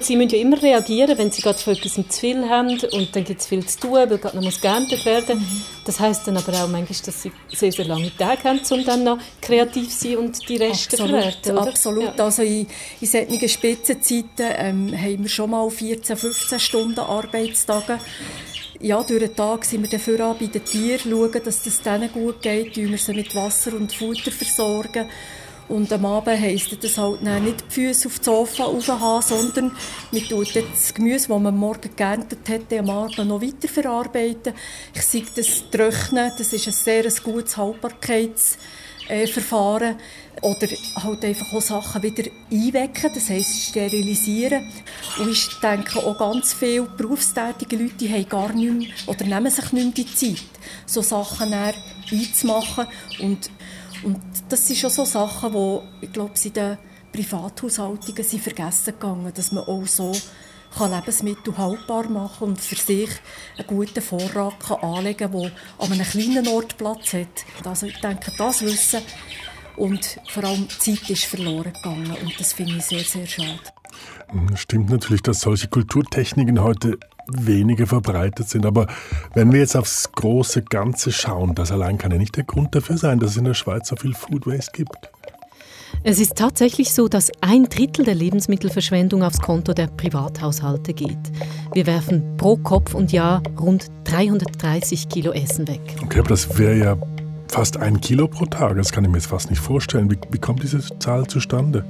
Sie 0.00 0.16
müssen 0.16 0.30
ja 0.30 0.38
immer 0.38 0.62
reagieren, 0.62 1.18
wenn 1.18 1.32
Sie 1.32 1.42
gerade 1.42 1.58
für 1.58 1.72
etwas 1.72 1.94
zu 1.94 2.20
viel 2.20 2.48
haben 2.48 2.78
und 2.92 3.16
dann 3.16 3.24
gibt 3.24 3.40
es 3.40 3.46
viel 3.46 3.64
zu 3.66 3.80
tun, 3.80 3.92
weil 3.92 4.18
gerade 4.18 4.40
noch 4.40 4.60
geerntet 4.60 5.04
werden 5.04 5.38
muss. 5.38 5.84
Das 5.84 5.98
heisst 5.98 6.26
dann 6.26 6.36
aber 6.36 6.52
auch 6.52 6.68
manchmal, 6.68 6.98
dass 7.04 7.22
Sie 7.22 7.32
sehr, 7.48 7.72
sehr 7.72 7.84
lange 7.86 8.14
Tage 8.16 8.44
haben, 8.44 8.60
um 8.70 8.84
dann 8.84 9.02
noch 9.02 9.18
kreativ 9.40 9.88
zu 9.88 10.08
sein 10.08 10.16
und 10.18 10.48
die 10.48 10.56
Reste 10.56 10.96
zu 10.96 11.08
verwerten? 11.08 11.58
Absolut. 11.58 12.16
Ja. 12.16 12.24
Also 12.24 12.42
in, 12.42 12.66
in 13.00 13.06
solchen 13.06 13.48
Spitzenzeiten 13.48 14.46
ähm, 14.56 14.96
haben 14.96 15.22
wir 15.22 15.28
schon 15.28 15.50
mal 15.50 15.68
14, 15.68 16.16
15 16.16 16.60
Stunden 16.60 17.00
Arbeitstage 17.00 17.98
ja, 18.80 19.02
durch 19.02 19.20
den 19.20 19.34
Tag 19.34 19.64
sind 19.64 19.82
wir 19.82 19.88
dafür 19.88 20.20
an 20.20 20.36
bei 20.38 20.46
den 20.46 20.62
Tieren, 20.62 21.10
schauen, 21.10 21.42
dass 21.42 21.66
es 21.66 21.80
denen 21.80 22.12
gut 22.12 22.42
geht, 22.42 22.76
wir 22.76 22.98
sie 22.98 23.14
mit 23.14 23.34
Wasser 23.34 23.74
und 23.74 23.92
Futter 23.94 24.30
versorgen. 24.30 25.08
Und 25.68 25.92
am 25.92 26.04
Abend 26.04 26.40
heisst 26.40 26.84
das 26.84 26.98
halt 26.98 27.22
nicht 27.22 27.64
die 27.68 27.72
Füße 27.72 28.08
auf 28.08 28.18
das 28.18 28.26
Sofa 28.26 28.64
raufhaben, 28.64 29.22
sondern 29.22 29.70
man 30.12 30.28
tut 30.28 30.54
das 30.54 30.92
Gemüse, 30.92 31.28
das 31.28 31.40
man 31.40 31.56
morgen 31.56 31.96
geerntet 31.96 32.46
hat, 32.48 32.70
am 32.78 32.90
Abend 32.90 33.16
noch 33.18 33.40
weiter 33.40 33.68
verarbeiten. 33.68 34.52
Ich 34.94 35.02
sehe 35.02 35.24
das 35.34 35.64
Trocknen, 35.70 36.32
das 36.36 36.52
ist 36.52 36.66
ein 36.66 36.72
sehr 36.72 37.04
gutes 37.22 37.56
Haltbarkeitsverfahren. 37.56 39.96
Oder 40.42 40.66
halt 40.96 41.24
einfach 41.24 41.52
auch 41.54 41.62
Sachen 41.62 42.02
wieder 42.02 42.24
einwecken, 42.50 43.12
das 43.14 43.30
heisst 43.30 43.70
sterilisieren. 43.70 44.70
Und 45.18 45.30
ich 45.30 45.48
denke 45.62 46.00
auch 46.00 46.18
ganz 46.18 46.52
viele 46.52 46.82
berufstätige 46.82 47.76
Leute 47.76 47.94
die 47.94 48.12
haben 48.12 48.28
gar 48.28 48.52
nicht 48.52 48.74
mehr, 48.74 48.88
oder 49.06 49.24
nehmen 49.24 49.50
sich 49.50 49.72
nicht 49.72 49.96
mehr 49.96 50.04
die 50.04 50.14
Zeit, 50.14 50.44
so 50.84 51.00
Sachen 51.00 51.54
einzumachen. 51.54 52.86
Und 53.20 53.48
und 54.04 54.20
das 54.48 54.66
sind 54.66 54.78
schon 54.78 54.90
so 54.90 55.04
Sachen, 55.04 55.52
die, 55.52 56.06
ich 56.06 56.12
glaube, 56.12 56.32
in 56.42 56.52
den 56.52 56.78
Privathaushaltungen 57.12 58.24
sind 58.24 58.42
vergessen 58.42 58.94
gegangen, 58.94 59.32
dass 59.34 59.52
man 59.52 59.64
auch 59.64 59.86
so 59.86 60.12
kann 60.76 60.90
Lebensmittel 60.90 61.56
haltbar 61.56 62.08
machen 62.08 62.48
und 62.48 62.60
für 62.60 62.74
sich 62.74 63.10
einen 63.56 63.66
guten 63.66 64.02
Vorrat 64.02 64.58
kann 64.58 64.78
anlegen 64.78 65.30
kann, 65.30 65.40
der 65.40 65.52
an 65.78 65.92
einem 65.92 66.04
kleinen 66.04 66.48
Ort 66.48 66.76
Platz 66.76 67.12
hat. 67.12 67.44
Also 67.64 67.86
ich 67.86 68.00
denke, 68.00 68.32
das 68.36 68.62
Wissen 68.62 69.00
und 69.76 70.18
vor 70.28 70.44
allem 70.44 70.68
Zeit 70.68 71.08
ist 71.10 71.24
verloren 71.24 71.72
gegangen 71.72 72.16
und 72.22 72.40
das 72.40 72.52
finde 72.52 72.76
ich 72.76 72.84
sehr, 72.84 73.04
sehr 73.04 73.26
schade. 73.26 73.60
Stimmt 74.56 74.90
natürlich, 74.90 75.22
dass 75.22 75.42
solche 75.42 75.68
Kulturtechniken 75.68 76.60
heute 76.60 76.98
weniger 77.28 77.86
verbreitet 77.86 78.48
sind. 78.48 78.66
Aber 78.66 78.86
wenn 79.34 79.52
wir 79.52 79.60
jetzt 79.60 79.76
aufs 79.76 80.10
große 80.12 80.62
Ganze 80.62 81.12
schauen, 81.12 81.54
das 81.54 81.72
allein 81.72 81.98
kann 81.98 82.12
ja 82.12 82.18
nicht 82.18 82.36
der 82.36 82.44
Grund 82.44 82.74
dafür 82.74 82.96
sein, 82.96 83.18
dass 83.18 83.30
es 83.30 83.36
in 83.36 83.44
der 83.44 83.54
Schweiz 83.54 83.88
so 83.88 83.96
viel 83.96 84.14
Food 84.14 84.46
Waste 84.46 84.72
gibt. 84.72 85.10
Es 86.02 86.20
ist 86.20 86.36
tatsächlich 86.36 86.92
so, 86.92 87.08
dass 87.08 87.30
ein 87.40 87.64
Drittel 87.64 88.04
der 88.04 88.14
Lebensmittelverschwendung 88.14 89.22
aufs 89.22 89.40
Konto 89.40 89.72
der 89.72 89.86
Privathaushalte 89.86 90.92
geht. 90.92 91.16
Wir 91.72 91.86
werfen 91.86 92.36
pro 92.36 92.56
Kopf 92.56 92.94
und 92.94 93.12
Jahr 93.12 93.42
rund 93.58 93.86
330 94.04 95.08
Kilo 95.08 95.32
Essen 95.32 95.66
weg. 95.68 95.80
Okay, 96.02 96.18
aber 96.18 96.28
das 96.28 96.58
wäre 96.58 96.76
ja 96.76 96.96
fast 97.48 97.78
ein 97.78 98.00
Kilo 98.00 98.28
pro 98.28 98.44
Tag. 98.46 98.76
Das 98.76 98.92
kann 98.92 99.04
ich 99.04 99.10
mir 99.10 99.16
jetzt 99.16 99.28
fast 99.28 99.48
nicht 99.48 99.60
vorstellen. 99.60 100.10
Wie, 100.10 100.18
wie 100.30 100.38
kommt 100.38 100.62
diese 100.62 100.80
Zahl 100.98 101.26
zustande? 101.26 101.84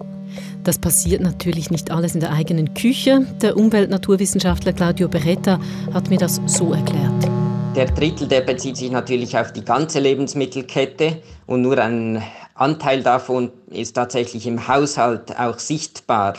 Das 0.64 0.78
passiert 0.78 1.20
natürlich 1.20 1.70
nicht 1.70 1.90
alles 1.90 2.14
in 2.14 2.20
der 2.20 2.32
eigenen 2.32 2.72
Küche. 2.74 3.26
Der 3.42 3.56
Umweltnaturwissenschaftler 3.56 4.72
Claudio 4.72 5.08
Beretta 5.08 5.60
hat 5.92 6.08
mir 6.08 6.18
das 6.18 6.40
so 6.46 6.72
erklärt. 6.72 7.28
Der 7.76 7.86
Drittel, 7.86 8.28
der 8.28 8.40
bezieht 8.40 8.76
sich 8.76 8.90
natürlich 8.90 9.36
auf 9.36 9.52
die 9.52 9.64
ganze 9.64 9.98
Lebensmittelkette 9.98 11.20
und 11.46 11.62
nur 11.62 11.76
ein 11.78 12.22
Anteil 12.54 13.02
davon 13.02 13.50
ist 13.68 13.94
tatsächlich 13.94 14.46
im 14.46 14.68
Haushalt 14.68 15.36
auch 15.38 15.58
sichtbar. 15.58 16.34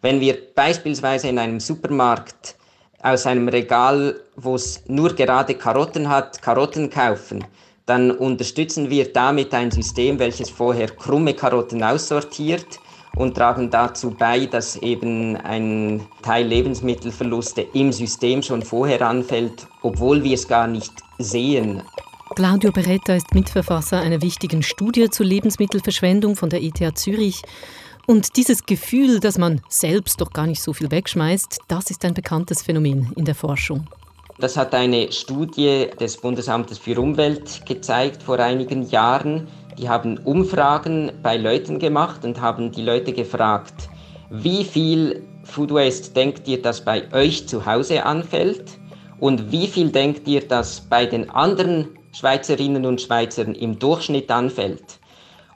Wenn 0.00 0.20
wir 0.20 0.36
beispielsweise 0.54 1.28
in 1.28 1.38
einem 1.38 1.60
Supermarkt 1.60 2.56
aus 3.02 3.26
einem 3.26 3.48
Regal, 3.48 4.16
wo 4.36 4.54
es 4.54 4.82
nur 4.88 5.14
gerade 5.14 5.54
Karotten 5.54 6.08
hat, 6.08 6.40
Karotten 6.40 6.88
kaufen, 6.88 7.44
dann 7.84 8.10
unterstützen 8.10 8.90
wir 8.90 9.12
damit 9.12 9.54
ein 9.54 9.70
System, 9.70 10.18
welches 10.18 10.50
vorher 10.50 10.88
krumme 10.88 11.34
Karotten 11.34 11.82
aussortiert 11.82 12.80
und 13.16 13.34
tragen 13.34 13.70
dazu 13.70 14.10
bei, 14.10 14.46
dass 14.46 14.76
eben 14.76 15.36
ein 15.36 16.06
Teil 16.22 16.46
Lebensmittelverluste 16.46 17.62
im 17.72 17.92
System 17.92 18.42
schon 18.42 18.62
vorher 18.62 19.02
anfällt, 19.02 19.66
obwohl 19.82 20.22
wir 20.22 20.34
es 20.34 20.46
gar 20.46 20.66
nicht 20.66 20.92
sehen. 21.18 21.82
Claudio 22.34 22.70
Beretta 22.70 23.14
ist 23.14 23.34
Mitverfasser 23.34 23.98
einer 23.98 24.22
wichtigen 24.22 24.62
Studie 24.62 25.10
zur 25.10 25.26
Lebensmittelverschwendung 25.26 26.36
von 26.36 26.50
der 26.50 26.62
ETH 26.62 26.96
Zürich. 26.96 27.42
Und 28.06 28.36
dieses 28.36 28.64
Gefühl, 28.64 29.20
dass 29.20 29.38
man 29.38 29.60
selbst 29.68 30.20
doch 30.20 30.30
gar 30.30 30.46
nicht 30.46 30.62
so 30.62 30.72
viel 30.72 30.90
wegschmeißt, 30.90 31.58
das 31.68 31.90
ist 31.90 32.04
ein 32.04 32.14
bekanntes 32.14 32.62
Phänomen 32.62 33.12
in 33.16 33.24
der 33.24 33.34
Forschung. 33.34 33.86
Das 34.38 34.56
hat 34.56 34.72
eine 34.72 35.10
Studie 35.10 35.88
des 35.98 36.16
Bundesamtes 36.16 36.78
für 36.78 37.00
Umwelt 37.00 37.66
gezeigt 37.66 38.22
vor 38.22 38.38
einigen 38.38 38.88
Jahren. 38.88 39.48
Die 39.78 39.88
haben 39.88 40.18
Umfragen 40.18 41.12
bei 41.22 41.36
Leuten 41.36 41.78
gemacht 41.78 42.24
und 42.24 42.40
haben 42.40 42.72
die 42.72 42.82
Leute 42.82 43.12
gefragt, 43.12 43.88
wie 44.28 44.64
viel 44.64 45.22
Food 45.44 45.72
Waste 45.72 46.12
denkt 46.12 46.48
ihr, 46.48 46.60
dass 46.60 46.84
bei 46.84 47.04
euch 47.12 47.46
zu 47.46 47.64
Hause 47.64 48.04
anfällt? 48.04 48.78
Und 49.20 49.52
wie 49.52 49.68
viel 49.68 49.90
denkt 49.90 50.26
ihr, 50.26 50.46
dass 50.46 50.80
bei 50.80 51.06
den 51.06 51.30
anderen 51.30 51.88
Schweizerinnen 52.12 52.86
und 52.86 53.00
Schweizern 53.00 53.54
im 53.54 53.78
Durchschnitt 53.78 54.30
anfällt? 54.30 54.98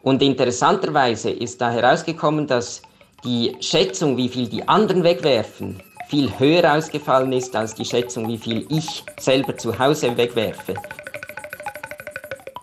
Und 0.02 0.22
interessanterweise 0.22 1.30
ist 1.30 1.60
da 1.60 1.70
herausgekommen, 1.70 2.46
dass 2.46 2.80
die 3.24 3.56
Schätzung, 3.60 4.16
wie 4.16 4.28
viel 4.28 4.48
die 4.48 4.66
anderen 4.68 5.02
wegwerfen, 5.02 5.82
viel 6.08 6.30
höher 6.38 6.74
ausgefallen 6.74 7.32
ist 7.32 7.54
als 7.56 7.74
die 7.74 7.84
Schätzung, 7.84 8.28
wie 8.28 8.38
viel 8.38 8.66
ich 8.68 9.04
selber 9.18 9.56
zu 9.56 9.78
Hause 9.78 10.16
wegwerfe. 10.16 10.74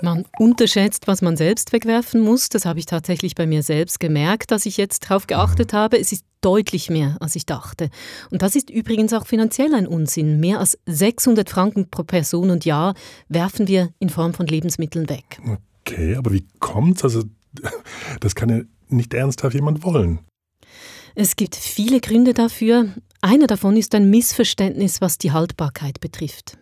Man 0.01 0.25
unterschätzt, 0.37 1.07
was 1.07 1.21
man 1.21 1.35
selbst 1.35 1.73
wegwerfen 1.73 2.21
muss. 2.21 2.49
Das 2.49 2.65
habe 2.65 2.79
ich 2.79 2.85
tatsächlich 2.85 3.35
bei 3.35 3.45
mir 3.45 3.63
selbst 3.63 3.99
gemerkt, 3.99 4.51
dass 4.51 4.65
ich 4.65 4.77
jetzt 4.77 5.09
darauf 5.09 5.27
geachtet 5.27 5.73
habe. 5.73 5.99
Es 5.99 6.11
ist 6.11 6.25
deutlich 6.41 6.89
mehr, 6.89 7.17
als 7.19 7.35
ich 7.35 7.45
dachte. 7.45 7.89
Und 8.31 8.41
das 8.41 8.55
ist 8.55 8.69
übrigens 8.69 9.13
auch 9.13 9.27
finanziell 9.27 9.73
ein 9.73 9.87
Unsinn. 9.87 10.39
Mehr 10.39 10.59
als 10.59 10.77
600 10.85 11.49
Franken 11.49 11.89
pro 11.89 12.03
Person 12.03 12.49
und 12.49 12.65
Jahr 12.65 12.93
werfen 13.27 13.67
wir 13.67 13.89
in 13.99 14.09
Form 14.09 14.33
von 14.33 14.47
Lebensmitteln 14.47 15.09
weg. 15.09 15.41
Okay, 15.81 16.15
aber 16.15 16.31
wie 16.31 16.45
kommt's? 16.59 17.03
Also, 17.03 17.23
das 18.21 18.35
kann 18.35 18.49
ja 18.49 18.61
nicht 18.87 19.13
ernsthaft 19.13 19.53
jemand 19.53 19.83
wollen. 19.83 20.19
Es 21.15 21.35
gibt 21.35 21.55
viele 21.55 21.99
Gründe 21.99 22.33
dafür. 22.33 22.93
Einer 23.21 23.47
davon 23.47 23.75
ist 23.75 23.93
ein 23.95 24.09
Missverständnis, 24.09 25.01
was 25.01 25.17
die 25.17 25.31
Haltbarkeit 25.31 25.99
betrifft. 25.99 26.57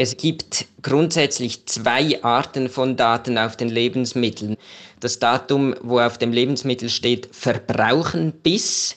Es 0.00 0.16
gibt 0.16 0.66
grundsätzlich 0.80 1.66
zwei 1.66 2.22
Arten 2.22 2.68
von 2.68 2.94
Daten 2.94 3.36
auf 3.36 3.56
den 3.56 3.68
Lebensmitteln. 3.68 4.56
Das 5.00 5.18
Datum, 5.18 5.74
wo 5.82 5.98
auf 5.98 6.18
dem 6.18 6.32
Lebensmittel 6.32 6.88
steht 6.88 7.28
Verbrauchen 7.32 8.30
bis, 8.30 8.96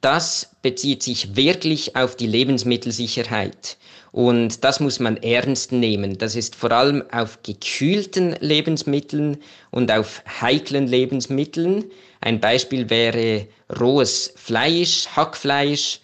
das 0.00 0.50
bezieht 0.60 1.04
sich 1.04 1.36
wirklich 1.36 1.94
auf 1.94 2.16
die 2.16 2.26
Lebensmittelsicherheit. 2.26 3.76
Und 4.10 4.64
das 4.64 4.80
muss 4.80 4.98
man 4.98 5.18
ernst 5.18 5.70
nehmen. 5.70 6.18
Das 6.18 6.34
ist 6.34 6.56
vor 6.56 6.72
allem 6.72 7.04
auf 7.12 7.40
gekühlten 7.44 8.34
Lebensmitteln 8.40 9.36
und 9.70 9.92
auf 9.92 10.20
heiklen 10.40 10.88
Lebensmitteln. 10.88 11.84
Ein 12.20 12.40
Beispiel 12.40 12.90
wäre 12.90 13.46
rohes 13.78 14.32
Fleisch, 14.34 15.06
Hackfleisch. 15.14 16.00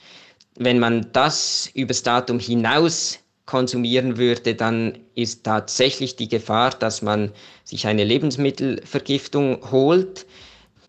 Wenn 0.55 0.79
man 0.79 1.11
das 1.13 1.69
übers 1.75 2.05
Datum 2.05 2.39
hinaus 2.39 3.19
konsumieren 3.51 4.17
würde, 4.17 4.55
dann 4.55 4.97
ist 5.17 5.43
tatsächlich 5.43 6.15
die 6.15 6.29
Gefahr, 6.29 6.71
dass 6.71 7.03
man 7.03 7.33
sich 7.65 7.89
eine 7.89 8.05
Lebensmittelvergiftung 8.05 9.73
holt. 9.73 10.25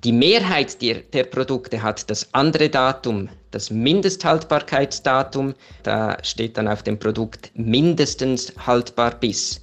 Die 0.03 0.11
Mehrheit 0.11 0.79
der, 0.79 0.99
der, 0.99 1.23
Produkte 1.23 1.81
hat 1.81 2.07
das 2.11 2.31
andere 2.33 2.69
Datum, 2.69 3.29
das 3.49 3.71
Mindesthaltbarkeitsdatum. 3.71 5.55
Da 5.81 6.17
steht 6.23 6.55
dann 6.57 6.67
auf 6.67 6.83
dem 6.83 6.99
Produkt 6.99 7.51
mindestens 7.55 8.53
haltbar 8.63 9.19
bis. 9.19 9.59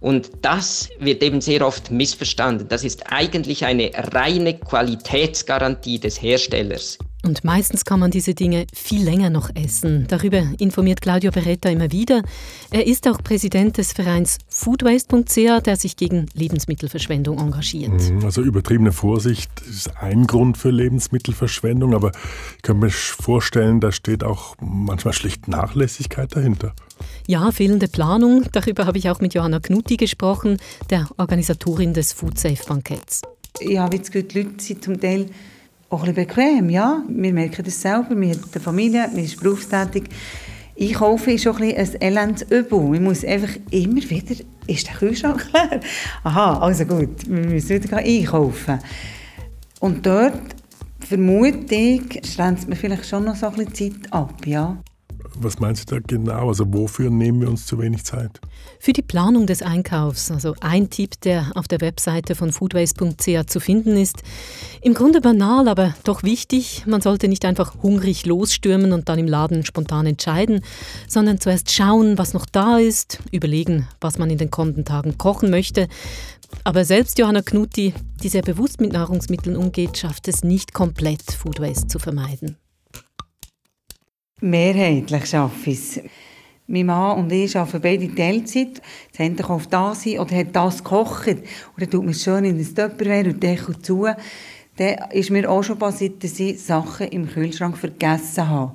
Und 0.00 0.30
das 0.40 0.88
wird 1.00 1.22
eben 1.22 1.42
sehr 1.42 1.66
oft 1.66 1.90
missverstanden. 1.90 2.68
Das 2.68 2.82
ist 2.82 3.12
eigentlich 3.12 3.66
eine 3.66 3.90
reine 3.94 4.54
Qualitätsgarantie 4.58 5.98
des 5.98 6.22
Herstellers. 6.22 6.98
Und 7.24 7.42
meistens 7.42 7.84
kann 7.84 7.98
man 7.98 8.10
diese 8.10 8.34
Dinge 8.34 8.66
viel 8.72 9.02
länger 9.02 9.28
noch 9.28 9.50
essen. 9.54 10.06
Darüber 10.08 10.42
informiert 10.58 11.00
Claudio 11.00 11.32
Beretta 11.32 11.68
immer 11.68 11.90
wieder. 11.90 12.22
Er 12.70 12.86
ist 12.86 13.08
auch 13.08 13.22
Präsident 13.22 13.76
des 13.76 13.92
Vereins 13.92 14.38
foodwaste.ch, 14.48 15.62
der 15.64 15.76
sich 15.76 15.96
gegen 15.96 16.26
Lebensmittelverschwendung 16.34 17.38
engagiert. 17.38 17.90
Mhm, 18.10 18.24
also 18.24 18.42
übertriebene 18.42 18.92
Vorsicht 18.92 19.50
ist 19.68 19.96
ein 19.96 20.26
Grund 20.26 20.58
für 20.58 20.70
Lebensmittelverschwendung, 20.70 21.92
aber 21.92 22.12
ich 22.56 22.62
kann 22.62 22.78
mir 22.78 22.90
vorstellen, 22.90 23.80
da 23.80 23.90
steht 23.90 24.22
auch 24.22 24.54
manchmal 24.60 25.12
schlicht 25.12 25.48
Nachlässigkeit 25.48 26.34
dahinter. 26.36 26.72
Ja, 27.26 27.50
fehlende 27.50 27.88
Planung. 27.88 28.44
Darüber 28.52 28.86
habe 28.86 28.98
ich 28.98 29.10
auch 29.10 29.20
mit 29.20 29.34
Johanna 29.34 29.60
Knutti 29.60 29.96
gesprochen, 29.96 30.58
der 30.90 31.08
Organisatorin 31.16 31.94
des 31.94 32.12
Food 32.12 32.38
Safe 32.38 32.62
Banketts. 32.66 33.22
Ich 33.60 33.76
habe 33.76 33.96
jetzt 33.96 34.12
gehört, 34.12 34.34
die 34.34 34.42
Leute 34.42 34.62
sind 34.62 34.84
zum 34.84 35.00
Teil 35.00 35.26
auch 35.90 36.02
ein 36.04 36.14
bisschen 36.14 36.26
bequem, 36.26 36.70
ja. 36.70 37.02
Wir 37.08 37.32
merken 37.32 37.64
das 37.64 37.80
selber, 37.80 38.10
wir 38.10 38.30
haben 38.30 38.44
eine 38.52 38.62
Familie, 38.62 39.08
wir 39.12 39.26
sind 39.26 39.40
berufstätig. 39.40 40.04
Einkaufen 40.80 41.32
ist 41.32 41.46
auch 41.48 41.58
ein, 41.58 41.74
ein 41.76 42.00
Elendsübel. 42.00 42.80
Man 42.80 43.04
muss 43.04 43.24
einfach 43.24 43.56
immer 43.70 44.02
wieder, 44.02 44.36
ist 44.66 44.86
der 44.86 44.94
Kühlschrank 44.94 45.48
leer? 45.52 45.80
Aha, 46.22 46.58
also 46.60 46.84
gut, 46.84 47.28
wir 47.28 47.46
müssen 47.46 47.82
wieder 47.82 47.96
einkaufen. 47.96 48.78
Und 49.80 50.04
dort, 50.04 50.54
vermute 51.00 51.74
ich, 51.74 52.20
schränkt 52.24 52.68
man 52.68 52.76
vielleicht 52.76 53.06
schon 53.06 53.24
noch 53.24 53.36
so 53.36 53.46
ein 53.46 53.54
bisschen 53.54 54.02
Zeit 54.02 54.12
ab, 54.12 54.46
ja. 54.46 54.76
Was 55.40 55.60
meinst 55.60 55.90
du 55.90 55.94
da 55.94 56.00
genau? 56.04 56.48
Also 56.48 56.64
wofür 56.66 57.10
nehmen 57.10 57.40
wir 57.40 57.48
uns 57.48 57.66
zu 57.66 57.78
wenig 57.78 58.04
Zeit? 58.04 58.40
Für 58.80 58.92
die 58.92 59.02
Planung 59.02 59.46
des 59.46 59.62
Einkaufs. 59.62 60.30
Also 60.30 60.54
ein 60.60 60.90
Tipp, 60.90 61.20
der 61.20 61.52
auf 61.54 61.68
der 61.68 61.80
Webseite 61.80 62.34
von 62.34 62.50
foodways.ch 62.50 63.46
zu 63.46 63.60
finden 63.60 63.96
ist. 63.96 64.22
Im 64.82 64.94
Grunde 64.94 65.20
banal, 65.20 65.68
aber 65.68 65.94
doch 66.02 66.24
wichtig. 66.24 66.84
Man 66.86 67.00
sollte 67.00 67.28
nicht 67.28 67.44
einfach 67.44 67.82
hungrig 67.82 68.26
losstürmen 68.26 68.92
und 68.92 69.08
dann 69.08 69.18
im 69.18 69.28
Laden 69.28 69.64
spontan 69.64 70.06
entscheiden, 70.06 70.60
sondern 71.06 71.40
zuerst 71.40 71.70
schauen, 71.70 72.18
was 72.18 72.34
noch 72.34 72.46
da 72.46 72.78
ist, 72.78 73.20
überlegen, 73.30 73.86
was 74.00 74.18
man 74.18 74.30
in 74.30 74.38
den 74.38 74.50
kommenden 74.50 74.84
Tagen 74.84 75.18
kochen 75.18 75.50
möchte. 75.50 75.88
Aber 76.64 76.84
selbst 76.84 77.18
Johanna 77.18 77.42
Knutti, 77.42 77.94
die 78.22 78.28
sehr 78.28 78.42
bewusst 78.42 78.80
mit 78.80 78.92
Nahrungsmitteln 78.92 79.56
umgeht, 79.56 79.98
schafft 79.98 80.28
es 80.28 80.42
nicht 80.42 80.74
komplett, 80.74 81.22
Food 81.22 81.60
zu 81.88 81.98
vermeiden. 81.98 82.56
Mehrheitlich 84.40 85.26
schaffe 85.26 85.70
ich. 85.70 86.00
Mein 86.68 86.86
Mann 86.86 87.18
und 87.18 87.32
ich 87.32 87.56
arbeiten 87.56 87.80
beide 87.80 88.14
Teilzeit. 88.14 88.80
Das 89.10 89.20
eine 89.20 89.34
kauft 89.34 89.72
das 89.72 90.06
ein 90.06 90.20
oder 90.20 90.36
hat 90.36 90.54
das 90.54 90.84
gekocht. 90.84 91.26
Und 91.28 91.42
dann 91.78 91.90
tut 91.90 92.04
man 92.04 92.10
es 92.10 92.22
schön 92.22 92.44
in 92.44 92.56
ein 92.56 92.74
Tupperware 92.74 93.30
und 93.30 93.42
Deckel 93.42 93.78
zu. 93.80 94.06
Dann 94.76 94.96
ist 95.10 95.30
mir 95.30 95.50
auch 95.50 95.64
schon 95.64 95.78
passiert, 95.78 96.22
dass 96.22 96.38
ich 96.38 96.62
Sachen 96.62 97.08
im 97.08 97.28
Kühlschrank 97.28 97.76
vergessen 97.76 98.48
habe. 98.48 98.74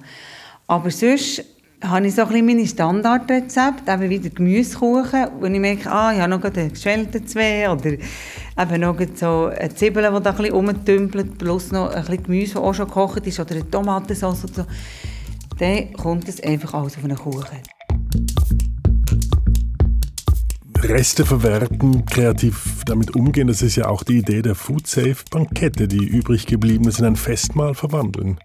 Aber 0.67 0.91
sonst 0.91 1.45
habe 1.81 2.07
ich 2.07 2.15
so 2.15 2.23
ein 2.23 2.27
bisschen 2.29 2.45
meine 2.45 2.67
Standardrezepte, 2.67 3.91
eben 3.91 4.09
wieder 4.09 4.29
Gemüsekuchen, 4.29 5.27
wo 5.39 5.45
ich 5.45 5.59
merke, 5.59 5.89
ah, 5.89 6.13
ich 6.13 6.19
habe 6.19 6.29
noch 6.29 6.43
einen 6.43 6.73
geschwellten 6.73 7.25
zwei 7.27 7.69
oder 7.69 7.91
eben 7.91 8.81
noch 8.81 8.97
so 9.15 9.45
eine 9.45 9.73
Zwiebel, 9.73 10.03
die 10.03 10.23
da 10.23 10.31
ein 10.31 10.37
bisschen 10.37 10.53
rumtümpelt, 10.53 11.37
plus 11.37 11.71
noch 11.71 11.89
ein 11.91 12.01
bisschen 12.01 12.23
Gemüse, 12.23 12.53
das 12.55 12.63
auch 12.63 12.73
schon 12.73 12.87
gekocht 12.87 13.27
ist, 13.27 13.39
oder 13.39 13.55
eine 13.55 13.69
Tomatensauce 13.69 14.43
und 14.45 14.55
so 14.55 14.65
dann 15.57 15.93
kommt 15.93 16.27
es 16.27 16.41
einfach 16.41 16.73
alles 16.73 16.97
auf 16.97 17.03
einen 17.03 17.17
Kuchen. 17.17 17.59
Reste 20.81 21.25
verwerten, 21.25 22.05
kreativ 22.05 22.83
damit 22.85 23.15
umgehen, 23.15 23.47
das 23.47 23.61
ist 23.61 23.77
ja 23.77 23.87
auch 23.87 24.03
die 24.03 24.17
Idee 24.17 24.41
der 24.41 24.55
Food 24.55 24.85
Safe 24.85 25.15
Bankette, 25.31 25.87
die 25.87 26.05
übrig 26.05 26.45
gebliebenes 26.45 26.99
in 26.99 27.05
ein 27.05 27.15
Festmahl 27.15 27.73
verwandeln. 27.73 28.37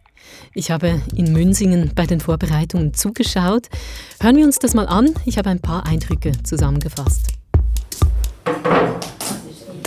Ich 0.54 0.70
habe 0.70 1.02
in 1.14 1.32
Münsingen 1.32 1.92
bei 1.94 2.06
den 2.06 2.20
Vorbereitungen 2.20 2.94
zugeschaut. 2.94 3.68
Hören 4.20 4.36
wir 4.36 4.44
uns 4.44 4.58
das 4.58 4.74
mal 4.74 4.86
an. 4.86 5.14
Ich 5.24 5.38
habe 5.38 5.50
ein 5.50 5.60
paar 5.60 5.86
Eindrücke 5.86 6.32
zusammengefasst. 6.42 7.32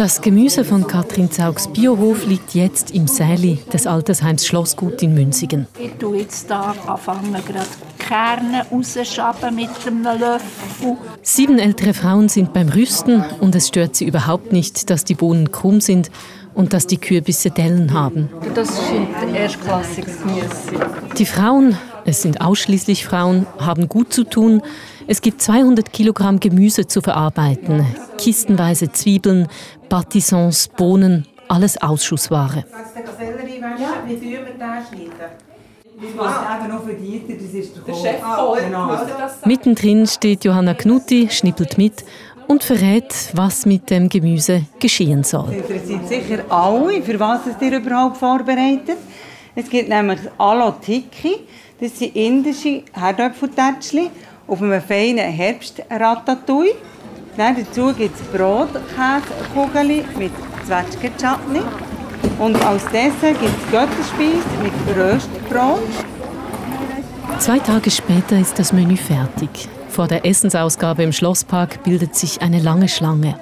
Das 0.02 0.20
Gemüse 0.20 0.66
von 0.66 0.88
Katrin 0.88 1.30
Zaugs 1.30 1.68
Biohof 1.68 2.26
liegt 2.26 2.56
jetzt 2.56 2.90
im 2.90 3.06
Säli 3.06 3.60
des 3.72 3.86
Altersheims 3.86 4.48
Schlossgut 4.48 5.04
in 5.04 5.14
Münzigen. 5.14 5.68
Ich 5.78 5.92
tue 6.00 6.22
jetzt 6.22 6.50
da 6.50 6.74
anfangen, 6.88 7.34
gerade 7.34 7.68
Kerne 8.00 8.66
rausschaben 8.72 9.56
mit 9.56 9.70
einem 9.86 10.02
Löffel. 10.02 10.98
Sieben 11.22 11.60
ältere 11.60 11.94
Frauen 11.94 12.30
sind 12.30 12.52
beim 12.52 12.70
Rüsten 12.70 13.24
und 13.42 13.54
es 13.54 13.68
stört 13.68 13.96
sie 13.96 14.06
überhaupt 14.06 14.52
nicht, 14.52 14.90
dass 14.90 15.06
die 15.06 15.14
Bohnen 15.14 15.52
krumm 15.52 15.82
sind 15.82 16.10
und 16.56 16.74
dass 16.74 16.88
die 16.88 16.98
Kürbisse 16.98 17.52
Dellen 17.52 17.94
haben. 17.94 18.28
Das 18.56 18.70
scheint 18.70 19.36
erstklassiges 19.36 20.18
Gemüse. 20.18 20.84
Die 21.16 21.28
Frauen, 21.28 21.78
es 22.06 22.24
sind 22.24 22.42
ausschließlich 22.42 23.06
Frauen, 23.06 23.46
haben 23.60 23.88
gut 23.88 24.12
zu 24.12 24.24
tun. 24.24 24.64
Es 25.12 25.20
gibt 25.22 25.42
200 25.42 25.92
Kilogramm 25.92 26.40
Gemüse 26.40 26.88
zu 26.88 27.02
verarbeiten, 27.02 27.86
kistenweise 28.18 28.94
Zwiebeln, 28.94 29.50
Partisans, 29.90 30.70
Bohnen, 30.70 31.28
alles 31.50 31.82
Ausschussware. 31.82 32.64
Wie 34.08 34.16
tun 34.16 34.30
wir 34.32 34.40
den 34.40 34.56
schneiden? 34.58 35.12
Der 37.86 37.94
Chef 37.94 39.46
Mittendrin 39.46 40.08
steht 40.08 40.46
Johanna 40.46 40.76
Knutti, 40.76 41.28
schnippelt 41.30 41.78
mit 41.78 42.06
und 42.48 42.64
verrät, 42.64 43.14
was 43.34 43.66
mit 43.66 43.90
dem 43.90 44.08
Gemüse 44.08 44.66
geschehen 44.80 45.26
soll. 45.26 45.50
Es 45.52 45.70
interessiert 45.70 46.08
sicher 46.08 46.46
alle, 46.48 47.02
für 47.02 47.20
was 47.20 47.42
es 47.48 47.62
ihr 47.62 47.76
überhaupt 47.76 48.16
vorbereitet. 48.16 48.98
Es 49.56 49.70
gibt 49.70 49.90
nämlich 49.90 50.22
Alo 50.38 50.72
Tikki, 50.72 51.36
das 51.82 52.00
sind 52.00 52.16
indische 52.16 52.84
Herdöpfeltätschli 52.94 54.10
auf 54.52 54.62
einem 54.62 54.82
feinen 54.82 55.32
Herbstratatouille. 55.32 56.76
Dann 57.38 57.56
dazu 57.56 57.94
gibt 57.94 58.14
es 58.16 58.22
Brot, 58.38 58.70
Käsekugeln 58.96 60.04
mit 60.18 60.32
Zwetschgen-Chutney. 60.68 61.62
Und 62.38 62.62
als 62.66 62.84
Dessert 62.88 63.40
gibt 63.40 63.56
es 63.64 63.72
Götterspeise 63.72 64.44
mit 64.62 64.74
Röstbrot. 64.96 65.80
Zwei 67.40 67.60
Tage 67.60 67.90
später 67.90 68.38
ist 68.38 68.60
das 68.60 68.74
Menü 68.74 68.98
fertig. 68.98 69.70
Vor 69.88 70.08
der 70.08 70.26
Essensausgabe 70.26 71.04
im 71.04 71.14
Schlosspark 71.14 71.84
bildet 71.84 72.16
sich 72.16 72.42
eine 72.42 72.60
lange 72.60 72.90
Schlange. 72.90 73.40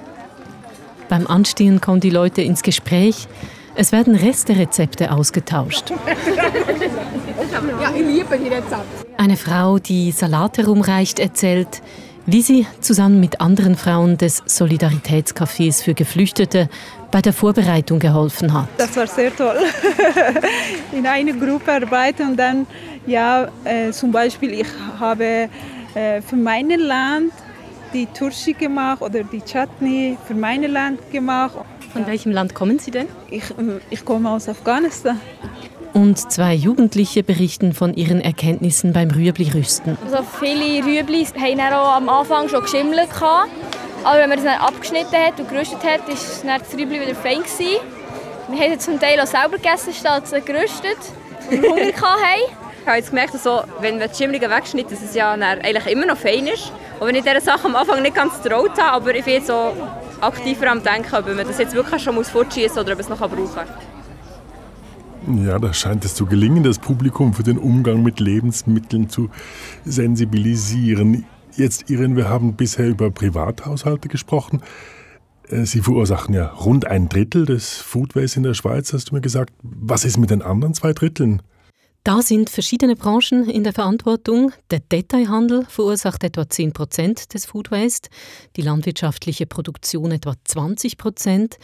Beim 1.08 1.26
Anstehen 1.26 1.80
kommen 1.80 2.00
die 2.00 2.10
Leute 2.10 2.42
ins 2.42 2.62
Gespräch. 2.62 3.26
Es 3.74 3.90
werden 3.90 4.14
Resterezepte 4.14 5.10
ausgetauscht. 5.10 5.92
Ja, 7.52 7.90
ich 7.94 8.06
liebe 8.06 8.38
die 8.38 8.48
Rezepte. 8.48 9.06
Eine 9.16 9.36
Frau, 9.36 9.78
die 9.78 10.12
Salat 10.12 10.58
herumreicht, 10.58 11.18
erzählt, 11.18 11.82
wie 12.26 12.42
sie 12.42 12.66
zusammen 12.80 13.18
mit 13.18 13.40
anderen 13.40 13.76
Frauen 13.76 14.16
des 14.18 14.42
Solidaritätscafés 14.44 15.82
für 15.82 15.94
Geflüchtete 15.94 16.68
bei 17.10 17.20
der 17.20 17.32
Vorbereitung 17.32 17.98
geholfen 17.98 18.52
hat. 18.52 18.68
Das 18.78 18.96
war 18.96 19.06
sehr 19.06 19.34
toll. 19.34 19.56
In 20.92 21.06
einer 21.06 21.32
Gruppe 21.32 21.72
arbeiten 21.72 22.28
und 22.28 22.36
dann, 22.36 22.66
ja, 23.06 23.48
äh, 23.64 23.90
zum 23.90 24.12
Beispiel, 24.12 24.52
ich 24.60 24.68
habe 25.00 25.48
äh, 25.94 26.22
für 26.22 26.36
mein 26.36 26.68
Land 26.68 27.32
die 27.92 28.06
Turshi 28.06 28.52
gemacht 28.52 29.02
oder 29.02 29.24
die 29.24 29.40
Chutney 29.40 30.16
für 30.26 30.34
mein 30.34 30.62
Land 30.62 31.10
gemacht. 31.10 31.56
Von 31.92 32.06
welchem 32.06 32.30
Land 32.30 32.54
kommen 32.54 32.78
Sie 32.78 32.92
denn? 32.92 33.08
Ich, 33.28 33.42
ich 33.90 34.04
komme 34.04 34.30
aus 34.30 34.48
Afghanistan. 34.48 35.20
Und 35.92 36.30
zwei 36.30 36.54
Jugendliche 36.54 37.22
berichten 37.22 37.72
von 37.72 37.94
ihren 37.94 38.20
Erkenntnissen 38.20 38.92
beim 38.92 39.10
Rüebli-Rüsten. 39.10 39.98
Also 40.04 40.24
viele 40.38 40.84
Rüebli 40.84 41.24
haben 41.24 41.60
auch 41.72 41.96
am 41.96 42.08
Anfang 42.08 42.48
schon 42.48 42.62
geschimmelt. 42.62 43.08
Aber 43.22 44.18
wenn 44.18 44.28
man 44.28 44.38
es 44.38 44.44
dann 44.44 44.60
abgeschnitten 44.60 45.14
hat 45.14 45.38
und 45.38 45.48
gerüstet 45.48 45.82
hat, 45.84 46.06
war 46.08 46.58
das 46.58 46.74
Rüebli 46.74 47.00
wieder 47.00 47.14
fein. 47.14 47.42
Gewesen. 47.42 47.80
Wir 48.48 48.58
haben 48.58 48.72
es 48.72 48.84
zum 48.84 48.98
Teil 48.98 49.20
auch 49.20 49.26
selber 49.26 49.56
gegessen, 49.56 49.92
statt 49.92 50.24
gerüstet, 50.44 50.98
weil 51.48 51.62
wir 51.62 51.70
Hunger 51.70 51.84
hatten. 51.84 52.52
Ich 52.80 52.86
habe 52.86 52.96
jetzt 52.96 53.10
gemerkt, 53.10 53.34
also, 53.34 53.60
wenn 53.80 53.98
man 53.98 54.08
die 54.08 54.16
Schimmligen 54.16 54.50
wegschneidet, 54.50 54.90
dass 54.90 55.02
es 55.02 55.14
ja 55.14 55.32
eigentlich 55.32 55.86
immer 55.86 56.06
noch 56.06 56.16
fein 56.16 56.46
ist. 56.46 56.72
Und 56.98 57.08
wenn 57.08 57.14
ich 57.14 57.22
diese 57.22 57.42
Sache 57.42 57.66
am 57.66 57.76
Anfang 57.76 58.00
nicht 58.00 58.14
ganz 58.14 58.42
getraut 58.42 58.70
habe, 58.80 58.92
aber 58.92 59.14
ich 59.14 59.22
bin 59.22 59.34
jetzt 59.34 59.48
so 59.48 59.72
aktiver 60.22 60.70
am 60.70 60.82
Denken, 60.82 61.14
ob 61.14 61.26
man 61.26 61.46
das 61.46 61.58
jetzt 61.58 61.74
wirklich 61.74 62.02
schon 62.02 62.24
fortschießen 62.24 62.76
muss 62.76 62.78
oder 62.78 62.94
ob 62.94 63.00
es 63.00 63.10
noch 63.10 63.18
brauchen 63.18 63.54
kann. 63.54 63.68
Ja, 65.26 65.58
da 65.58 65.72
scheint 65.72 66.04
es 66.04 66.14
zu 66.14 66.24
gelingen, 66.26 66.62
das 66.62 66.78
Publikum 66.78 67.34
für 67.34 67.42
den 67.42 67.58
Umgang 67.58 68.02
mit 68.02 68.20
Lebensmitteln 68.20 69.08
zu 69.10 69.28
sensibilisieren. 69.84 71.24
Jetzt, 71.56 71.90
Irene, 71.90 72.16
wir 72.16 72.28
haben 72.28 72.54
bisher 72.54 72.88
über 72.88 73.10
Privathaushalte 73.10 74.08
gesprochen. 74.08 74.62
Äh, 75.48 75.66
Sie 75.66 75.80
verursachen 75.80 76.34
ja 76.34 76.46
rund 76.46 76.86
ein 76.86 77.08
Drittel 77.08 77.44
des 77.44 77.76
Food 77.76 78.16
Waste 78.16 78.38
in 78.38 78.44
der 78.44 78.54
Schweiz, 78.54 78.92
hast 78.92 79.10
du 79.10 79.14
mir 79.14 79.20
gesagt. 79.20 79.52
Was 79.62 80.04
ist 80.04 80.16
mit 80.16 80.30
den 80.30 80.42
anderen 80.42 80.74
zwei 80.74 80.92
Dritteln? 80.94 81.42
Da 82.02 82.22
sind 82.22 82.48
verschiedene 82.48 82.96
Branchen 82.96 83.48
in 83.50 83.62
der 83.62 83.74
Verantwortung. 83.74 84.52
Der 84.70 84.80
Detailhandel 84.80 85.66
verursacht 85.68 86.24
etwa 86.24 86.48
10 86.48 86.72
Prozent 86.72 87.34
des 87.34 87.44
Food 87.44 87.70
Waste, 87.70 88.08
die 88.56 88.62
landwirtschaftliche 88.62 89.44
Produktion 89.44 90.10
etwa 90.10 90.34
20 90.42 90.96
Prozent. 90.96 91.58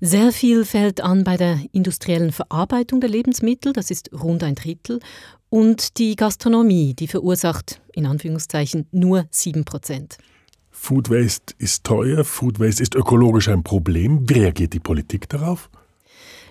Sehr 0.00 0.32
viel 0.32 0.64
fällt 0.64 1.02
an 1.02 1.22
bei 1.22 1.36
der 1.36 1.60
industriellen 1.72 2.32
Verarbeitung 2.32 3.02
der 3.02 3.10
Lebensmittel, 3.10 3.74
das 3.74 3.90
ist 3.90 4.10
rund 4.14 4.42
ein 4.42 4.54
Drittel. 4.54 5.00
Und 5.50 5.98
die 5.98 6.16
Gastronomie, 6.16 6.94
die 6.94 7.06
verursacht 7.06 7.82
in 7.92 8.06
Anführungszeichen 8.06 8.86
nur 8.90 9.26
7 9.30 9.66
Prozent. 9.66 10.16
Food 10.70 11.10
Waste 11.10 11.54
ist 11.58 11.84
teuer, 11.84 12.24
Food 12.24 12.58
Waste 12.58 12.82
ist 12.82 12.94
ökologisch 12.94 13.48
ein 13.48 13.62
Problem. 13.62 14.28
Wie 14.28 14.40
reagiert 14.40 14.72
die 14.72 14.80
Politik 14.80 15.28
darauf? 15.28 15.68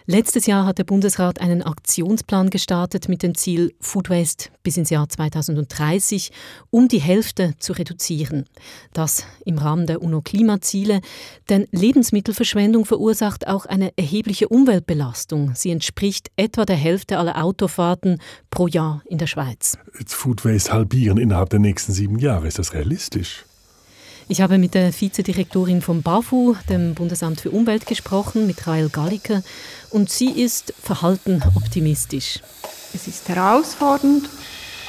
Letztes 0.05 0.47
Jahr 0.47 0.65
hat 0.65 0.79
der 0.79 0.83
Bundesrat 0.83 1.39
einen 1.39 1.63
Aktionsplan 1.63 2.49
gestartet 2.49 3.07
mit 3.07 3.23
dem 3.23 3.35
Ziel, 3.35 3.73
Food 3.79 4.09
Waste 4.09 4.49
bis 4.61 4.75
ins 4.75 4.89
Jahr 4.89 5.07
2030 5.07 6.31
um 6.69 6.89
die 6.89 6.99
Hälfte 6.99 7.53
zu 7.59 7.71
reduzieren. 7.71 8.43
Das 8.91 9.25
im 9.45 9.57
Rahmen 9.57 9.87
der 9.87 10.01
UNO-Klimaziele, 10.01 10.99
denn 11.47 11.67
Lebensmittelverschwendung 11.71 12.83
verursacht 12.83 13.47
auch 13.47 13.65
eine 13.65 13.93
erhebliche 13.95 14.49
Umweltbelastung. 14.49 15.55
Sie 15.55 15.71
entspricht 15.71 16.31
etwa 16.35 16.65
der 16.65 16.75
Hälfte 16.75 17.17
aller 17.17 17.41
Autofahrten 17.41 18.19
pro 18.49 18.67
Jahr 18.67 19.03
in 19.05 19.19
der 19.19 19.27
Schweiz. 19.27 19.77
Jetzt 19.97 20.15
Food 20.15 20.43
Waste 20.43 20.73
halbieren 20.73 21.17
innerhalb 21.17 21.49
der 21.49 21.59
nächsten 21.59 21.93
sieben 21.93 22.19
Jahre, 22.19 22.47
ist 22.47 22.59
das 22.59 22.73
realistisch? 22.73 23.45
Ich 24.29 24.41
habe 24.41 24.57
mit 24.57 24.73
der 24.73 24.93
Vizedirektorin 24.93 25.81
vom 25.81 26.01
BAFU, 26.01 26.55
dem 26.69 26.95
Bundesamt 26.95 27.41
für 27.41 27.51
Umwelt, 27.51 27.85
gesprochen, 27.85 28.47
mit 28.47 28.65
Rael 28.65 28.89
Galliker, 28.89 29.43
und 29.89 30.09
sie 30.09 30.31
ist 30.31 30.73
verhalten 30.81 31.43
optimistisch. 31.55 32.39
Es 32.93 33.07
ist 33.07 33.27
herausfordernd, 33.27 34.29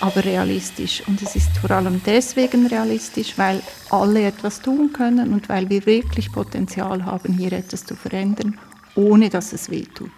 aber 0.01 0.25
realistisch. 0.25 1.03
Und 1.07 1.21
es 1.21 1.35
ist 1.35 1.57
vor 1.59 1.73
allem 1.73 2.01
deswegen 2.07 2.67
realistisch, 2.67 3.37
weil 3.37 3.61
alle 3.91 4.25
etwas 4.25 4.61
tun 4.61 4.93
können 4.93 5.33
und 5.33 5.49
weil 5.49 5.69
wir 5.69 5.85
wirklich 5.85 6.31
Potenzial 6.31 7.05
haben, 7.05 7.37
hier 7.37 7.53
etwas 7.53 7.85
zu 7.85 7.97
verändern, 7.97 8.59
ohne 8.95 9.31
dass 9.31 9.53
es 9.53 9.69
weh 9.69 9.85
tut. 9.85 10.11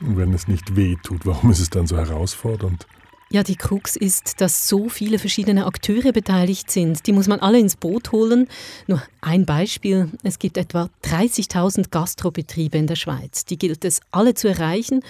Und 0.00 0.16
wenn 0.16 0.32
es 0.32 0.46
nicht 0.46 0.76
weh 0.76 0.96
tut, 1.02 1.26
warum 1.26 1.50
ist 1.50 1.60
es 1.60 1.70
dann 1.70 1.86
so 1.86 1.96
herausfordernd? 1.96 2.86
Ja, 3.32 3.42
die 3.42 3.56
Krux 3.56 3.96
ist, 3.96 4.42
dass 4.42 4.68
so 4.68 4.90
viele 4.90 5.18
verschiedene 5.18 5.64
Akteure 5.64 6.12
beteiligt 6.12 6.70
sind. 6.70 7.06
Die 7.06 7.12
muss 7.12 7.28
man 7.28 7.40
alle 7.40 7.58
ins 7.58 7.76
Boot 7.76 8.12
holen. 8.12 8.46
Nur 8.86 9.02
ein 9.22 9.46
Beispiel. 9.46 10.10
Es 10.22 10.38
gibt 10.38 10.58
etwa 10.58 10.90
30.000 11.04 11.88
Gastrobetriebe 11.90 12.76
in 12.76 12.86
der 12.86 12.96
Schweiz. 12.96 13.46
Die 13.46 13.56
gilt 13.56 13.86
es 13.86 14.02
alle 14.10 14.34
zu 14.34 14.48
erreichen. 14.48 15.00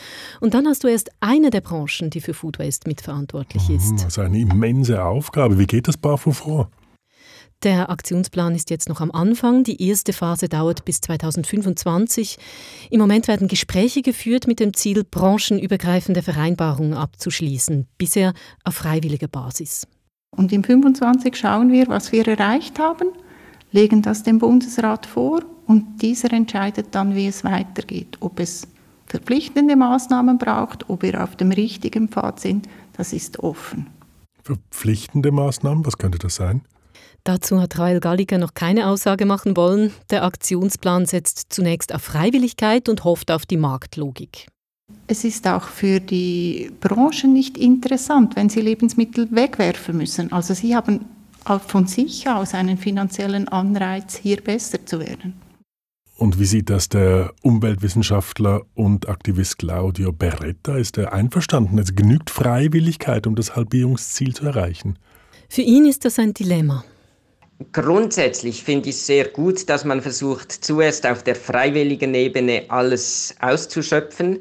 Und 0.40 0.54
dann 0.54 0.68
hast 0.68 0.84
du 0.84 0.88
erst 0.88 1.10
eine 1.18 1.50
der 1.50 1.62
Branchen, 1.62 2.10
die 2.10 2.20
für 2.20 2.32
Food 2.32 2.60
Waste 2.60 2.88
mitverantwortlich 2.88 3.68
ist. 3.68 3.94
Das 3.94 4.04
ist 4.04 4.18
eine 4.20 4.38
immense 4.38 5.04
Aufgabe. 5.04 5.58
Wie 5.58 5.66
geht 5.66 5.88
das 5.88 5.96
Barfu 5.96 6.30
vor? 6.30 6.70
Der 7.62 7.90
Aktionsplan 7.90 8.56
ist 8.56 8.70
jetzt 8.70 8.88
noch 8.88 9.00
am 9.00 9.12
Anfang. 9.12 9.62
Die 9.62 9.80
erste 9.86 10.12
Phase 10.12 10.48
dauert 10.48 10.84
bis 10.84 11.00
2025. 11.00 12.36
Im 12.90 12.98
Moment 12.98 13.28
werden 13.28 13.46
Gespräche 13.46 14.02
geführt 14.02 14.48
mit 14.48 14.58
dem 14.58 14.74
Ziel, 14.74 15.04
branchenübergreifende 15.04 16.22
Vereinbarungen 16.22 16.94
abzuschließen, 16.94 17.86
bisher 17.98 18.32
auf 18.64 18.74
freiwilliger 18.74 19.28
Basis. 19.28 19.86
Und 20.36 20.52
im 20.52 20.64
25 20.64 21.36
schauen 21.36 21.70
wir, 21.70 21.86
was 21.86 22.10
wir 22.10 22.26
erreicht 22.26 22.80
haben, 22.80 23.08
legen 23.70 24.02
das 24.02 24.24
dem 24.24 24.40
Bundesrat 24.40 25.06
vor 25.06 25.42
und 25.66 26.02
dieser 26.02 26.32
entscheidet 26.32 26.88
dann, 26.96 27.14
wie 27.14 27.28
es 27.28 27.44
weitergeht, 27.44 28.16
ob 28.18 28.40
es 28.40 28.66
verpflichtende 29.06 29.76
Maßnahmen 29.76 30.38
braucht, 30.38 30.90
ob 30.90 31.02
wir 31.02 31.22
auf 31.22 31.36
dem 31.36 31.52
richtigen 31.52 32.08
Pfad 32.08 32.40
sind, 32.40 32.68
das 32.94 33.12
ist 33.12 33.38
offen. 33.38 33.86
Verpflichtende 34.42 35.30
Maßnahmen, 35.30 35.86
was 35.86 35.98
könnte 35.98 36.18
das 36.18 36.34
sein? 36.34 36.62
Dazu 37.24 37.60
hat 37.60 37.78
Rael 37.78 38.00
Galliger 38.00 38.38
noch 38.38 38.54
keine 38.54 38.88
Aussage 38.88 39.26
machen 39.26 39.56
wollen. 39.56 39.92
Der 40.10 40.24
Aktionsplan 40.24 41.06
setzt 41.06 41.52
zunächst 41.52 41.94
auf 41.94 42.02
Freiwilligkeit 42.02 42.88
und 42.88 43.04
hofft 43.04 43.30
auf 43.30 43.46
die 43.46 43.56
Marktlogik. 43.56 44.48
Es 45.06 45.24
ist 45.24 45.46
auch 45.46 45.64
für 45.64 46.00
die 46.00 46.70
Branche 46.80 47.28
nicht 47.28 47.56
interessant, 47.56 48.34
wenn 48.34 48.48
sie 48.48 48.60
Lebensmittel 48.60 49.28
wegwerfen 49.30 49.96
müssen. 49.96 50.32
Also 50.32 50.54
sie 50.54 50.74
haben 50.74 51.04
auch 51.44 51.60
von 51.60 51.86
sich 51.86 52.28
aus 52.28 52.54
einen 52.54 52.76
finanziellen 52.76 53.48
Anreiz, 53.48 54.16
hier 54.16 54.40
besser 54.40 54.84
zu 54.84 55.00
werden. 55.00 55.34
Und 56.16 56.38
wie 56.38 56.44
sieht 56.44 56.70
das 56.70 56.88
der 56.88 57.32
Umweltwissenschaftler 57.42 58.62
und 58.74 59.08
Aktivist 59.08 59.58
Claudio 59.58 60.12
Beretta? 60.12 60.76
Ist 60.76 60.98
er 60.98 61.12
einverstanden? 61.12 61.78
Es 61.78 61.96
genügt 61.96 62.30
Freiwilligkeit, 62.30 63.26
um 63.26 63.34
das 63.34 63.56
Halbierungsziel 63.56 64.34
zu 64.34 64.46
erreichen. 64.46 64.98
Für 65.48 65.62
ihn 65.62 65.84
ist 65.84 66.04
das 66.04 66.18
ein 66.18 66.32
Dilemma. 66.32 66.84
Grundsätzlich 67.70 68.64
finde 68.64 68.88
ich 68.88 68.96
es 68.96 69.06
sehr 69.06 69.28
gut, 69.28 69.68
dass 69.68 69.84
man 69.84 70.00
versucht, 70.00 70.50
zuerst 70.50 71.06
auf 71.06 71.22
der 71.22 71.36
freiwilligen 71.36 72.14
Ebene 72.14 72.64
alles 72.68 73.34
auszuschöpfen. 73.40 74.38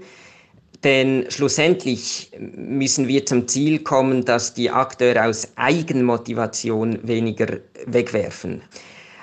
Denn 0.84 1.30
schlussendlich 1.30 2.32
müssen 2.40 3.08
wir 3.08 3.26
zum 3.26 3.48
Ziel 3.48 3.80
kommen, 3.80 4.26
dass 4.26 4.54
die 4.54 4.72
Akteure 4.72 5.26
aus 5.28 5.48
Eigenmotivation 5.56 7.00
weniger 7.08 7.60
wegwerfen. 7.86 8.62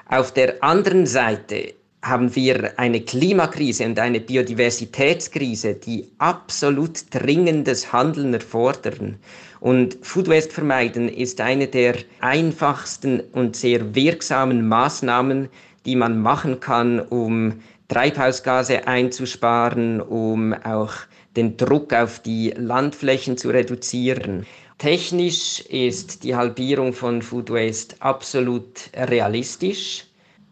Auf 0.06 0.32
der 0.32 0.62
anderen 0.62 1.06
Seite 1.06 1.74
haben 2.02 2.34
wir 2.36 2.78
eine 2.78 3.00
Klimakrise 3.00 3.84
und 3.84 3.98
eine 3.98 4.20
Biodiversitätskrise, 4.20 5.74
die 5.74 6.08
absolut 6.18 7.12
dringendes 7.12 7.92
Handeln 7.92 8.34
erfordern. 8.34 9.18
Und 9.60 9.98
Food 10.02 10.28
Waste 10.28 10.52
vermeiden 10.52 11.08
ist 11.08 11.40
eine 11.40 11.66
der 11.66 11.96
einfachsten 12.20 13.20
und 13.32 13.56
sehr 13.56 13.94
wirksamen 13.94 14.66
Maßnahmen, 14.68 15.48
die 15.84 15.96
man 15.96 16.20
machen 16.20 16.60
kann, 16.60 17.00
um 17.00 17.60
Treibhausgase 17.88 18.86
einzusparen, 18.86 20.00
um 20.00 20.52
auch 20.52 20.92
den 21.36 21.56
Druck 21.56 21.92
auf 21.92 22.20
die 22.20 22.50
Landflächen 22.56 23.36
zu 23.36 23.50
reduzieren. 23.50 24.46
Technisch 24.78 25.60
ist 25.68 26.22
die 26.22 26.36
Halbierung 26.36 26.92
von 26.92 27.22
Food 27.22 27.50
Waste 27.50 27.96
absolut 28.00 28.90
realistisch. 28.94 30.04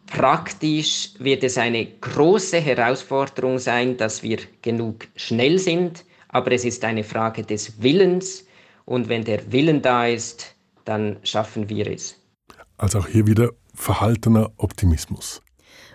Praktisch 0.06 1.10
wird 1.18 1.44
es 1.44 1.58
eine 1.58 1.86
große 2.00 2.58
Herausforderung 2.58 3.58
sein, 3.58 3.96
dass 3.96 4.22
wir 4.22 4.38
genug 4.62 5.06
schnell 5.16 5.58
sind, 5.58 6.04
aber 6.28 6.52
es 6.52 6.64
ist 6.64 6.84
eine 6.84 7.04
Frage 7.04 7.42
des 7.42 7.82
Willens 7.82 8.45
und 8.86 9.08
wenn 9.08 9.24
der 9.24 9.52
Willen 9.52 9.82
da 9.82 10.06
ist, 10.06 10.54
dann 10.86 11.18
schaffen 11.22 11.68
wir 11.68 11.86
es. 11.88 12.16
Also 12.78 13.00
auch 13.00 13.08
hier 13.08 13.26
wieder 13.26 13.50
verhaltener 13.74 14.52
Optimismus. 14.56 15.42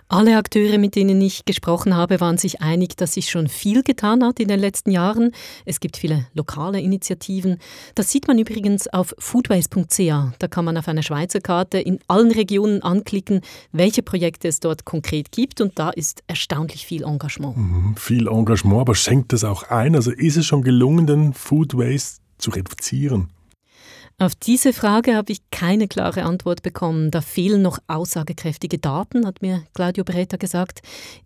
Alle 0.08 0.36
Akteure, 0.36 0.76
mit 0.76 0.94
denen 0.94 1.22
ich 1.22 1.46
gesprochen 1.46 1.96
habe, 1.96 2.20
waren 2.20 2.36
sich 2.36 2.60
einig, 2.60 2.98
dass 2.98 3.14
sich 3.14 3.30
schon 3.30 3.48
viel 3.48 3.82
getan 3.82 4.22
hat 4.22 4.40
in 4.40 4.48
den 4.48 4.60
letzten 4.60 4.90
Jahren. 4.90 5.32
Es 5.64 5.80
gibt 5.80 5.96
viele 5.96 6.26
lokale 6.34 6.82
Initiativen. 6.82 7.56
Das 7.94 8.10
sieht 8.10 8.28
man 8.28 8.38
übrigens 8.38 8.88
auf 8.88 9.14
foodways.ca. 9.18 10.34
Da 10.38 10.48
kann 10.48 10.66
man 10.66 10.76
auf 10.76 10.86
einer 10.86 11.02
Schweizer 11.02 11.40
Karte 11.40 11.78
in 11.78 11.98
allen 12.08 12.30
Regionen 12.30 12.82
anklicken, 12.82 13.40
welche 13.72 14.02
Projekte 14.02 14.48
es 14.48 14.60
dort 14.60 14.84
konkret 14.84 15.32
gibt. 15.32 15.62
Und 15.62 15.78
da 15.78 15.88
ist 15.88 16.22
erstaunlich 16.26 16.84
viel 16.84 17.04
Engagement. 17.04 17.56
Mhm, 17.56 17.96
viel 17.96 18.28
Engagement, 18.28 18.82
aber 18.82 18.94
schenkt 18.94 19.32
es 19.32 19.44
auch 19.44 19.62
ein? 19.70 19.96
Also 19.96 20.10
ist 20.10 20.36
es 20.36 20.44
schon 20.44 20.60
gelungen, 20.60 21.06
den 21.06 21.32
Food 21.32 21.72
Waste 21.72 22.21
zu 22.42 22.50
reduzieren? 22.50 23.30
Auf 24.18 24.34
diese 24.34 24.72
Frage 24.72 25.16
habe 25.16 25.32
ich 25.32 25.50
keine 25.50 25.88
klare 25.88 26.22
Antwort 26.22 26.62
bekommen. 26.62 27.10
Da 27.10 27.20
fehlen 27.20 27.62
noch 27.62 27.78
aussagekräftige 27.88 28.78
Daten, 28.78 29.26
hat 29.26 29.42
mir 29.42 29.64
Claudio 29.74 30.04
Beretta 30.04 30.36
gesagt. 30.36 30.82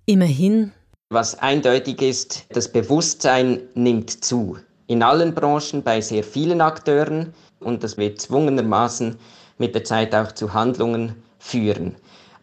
Immerhin. 0.06 0.72
Was 1.10 1.38
eindeutig 1.38 2.00
ist, 2.00 2.46
das 2.50 2.70
Bewusstsein 2.70 3.60
nimmt 3.74 4.24
zu. 4.24 4.58
In 4.86 5.02
allen 5.02 5.34
Branchen, 5.34 5.82
bei 5.82 6.00
sehr 6.00 6.24
vielen 6.24 6.60
Akteuren. 6.60 7.34
Und 7.60 7.82
das 7.84 7.96
wird 7.96 8.20
zwungenermaßen 8.20 9.16
mit 9.58 9.74
der 9.74 9.84
Zeit 9.84 10.14
auch 10.14 10.32
zu 10.32 10.54
Handlungen 10.54 11.16
führen. 11.38 11.96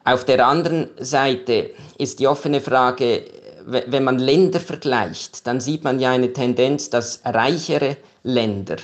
Auf 0.06 0.26
der 0.26 0.46
anderen 0.46 0.90
Seite 1.00 1.72
ist 1.98 2.20
die 2.20 2.28
offene 2.28 2.60
Frage, 2.60 3.24
wenn 3.66 4.04
man 4.04 4.20
Länder 4.20 4.60
vergleicht, 4.60 5.46
dann 5.48 5.60
sieht 5.60 5.84
man 5.84 6.00
ja 6.00 6.12
eine 6.12 6.34
Tendenz, 6.34 6.90
dass 6.90 7.22
reichere 7.26 7.98
Länder, 8.24 8.78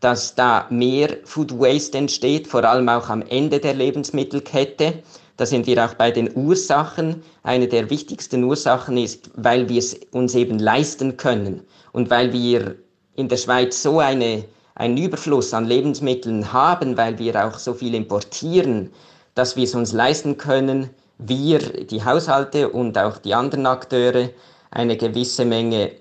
dass 0.00 0.34
da 0.34 0.66
mehr 0.70 1.16
Food 1.24 1.58
Waste 1.58 1.98
entsteht, 1.98 2.46
vor 2.46 2.64
allem 2.64 2.88
auch 2.88 3.08
am 3.08 3.22
Ende 3.22 3.58
der 3.58 3.74
Lebensmittelkette. 3.74 5.02
Da 5.36 5.46
sind 5.46 5.66
wir 5.66 5.84
auch 5.84 5.94
bei 5.94 6.10
den 6.10 6.36
Ursachen. 6.36 7.22
Eine 7.42 7.68
der 7.68 7.90
wichtigsten 7.90 8.44
Ursachen 8.44 8.96
ist, 8.96 9.30
weil 9.34 9.68
wir 9.68 9.78
es 9.78 9.94
uns 10.12 10.34
eben 10.34 10.58
leisten 10.58 11.16
können 11.16 11.62
und 11.92 12.10
weil 12.10 12.32
wir 12.32 12.76
in 13.14 13.28
der 13.28 13.36
Schweiz 13.36 13.82
so 13.82 13.98
eine, 13.98 14.44
einen 14.74 14.96
Überfluss 14.96 15.52
an 15.54 15.66
Lebensmitteln 15.66 16.52
haben, 16.52 16.96
weil 16.96 17.18
wir 17.18 17.46
auch 17.46 17.58
so 17.58 17.74
viel 17.74 17.94
importieren, 17.94 18.90
dass 19.34 19.56
wir 19.56 19.64
es 19.64 19.74
uns 19.74 19.92
leisten 19.92 20.36
können, 20.36 20.90
wir, 21.18 21.58
die 21.58 22.04
Haushalte 22.04 22.68
und 22.68 22.96
auch 22.96 23.18
die 23.18 23.34
anderen 23.34 23.66
Akteure, 23.66 24.30
eine 24.70 24.96
gewisse 24.96 25.44
Menge 25.44 25.92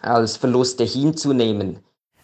als 0.00 0.36
Verluste 0.36 0.84
hinzunehmen. 0.84 1.78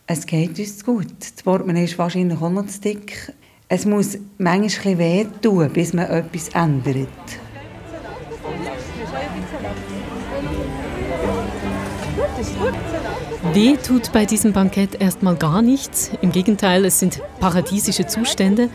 Es 0.06 0.26
geht 0.26 0.58
uns 0.58 0.84
gut. 0.84 1.06
Das 1.20 1.42
Portemonnaie 1.42 1.84
ist 1.84 1.98
wahrscheinlich 1.98 2.40
auch 2.40 2.50
noch 2.50 2.66
zu 2.66 2.80
dick. 2.80 3.32
Es 3.68 3.86
muss 3.86 4.18
manchmal 4.38 4.98
wehtun, 4.98 5.70
bis 5.72 5.92
man 5.92 6.06
etwas 6.06 6.48
ändert. 6.48 7.08
Weh 13.52 13.76
tut 13.76 14.12
bei 14.12 14.26
diesem 14.26 14.52
Bankett 14.52 15.00
erstmal 15.00 15.34
gar 15.34 15.60
nichts. 15.60 16.12
Im 16.22 16.30
Gegenteil, 16.30 16.84
es 16.84 17.00
sind 17.00 17.20
paradiesische 17.40 18.06
Zustände. 18.06 18.68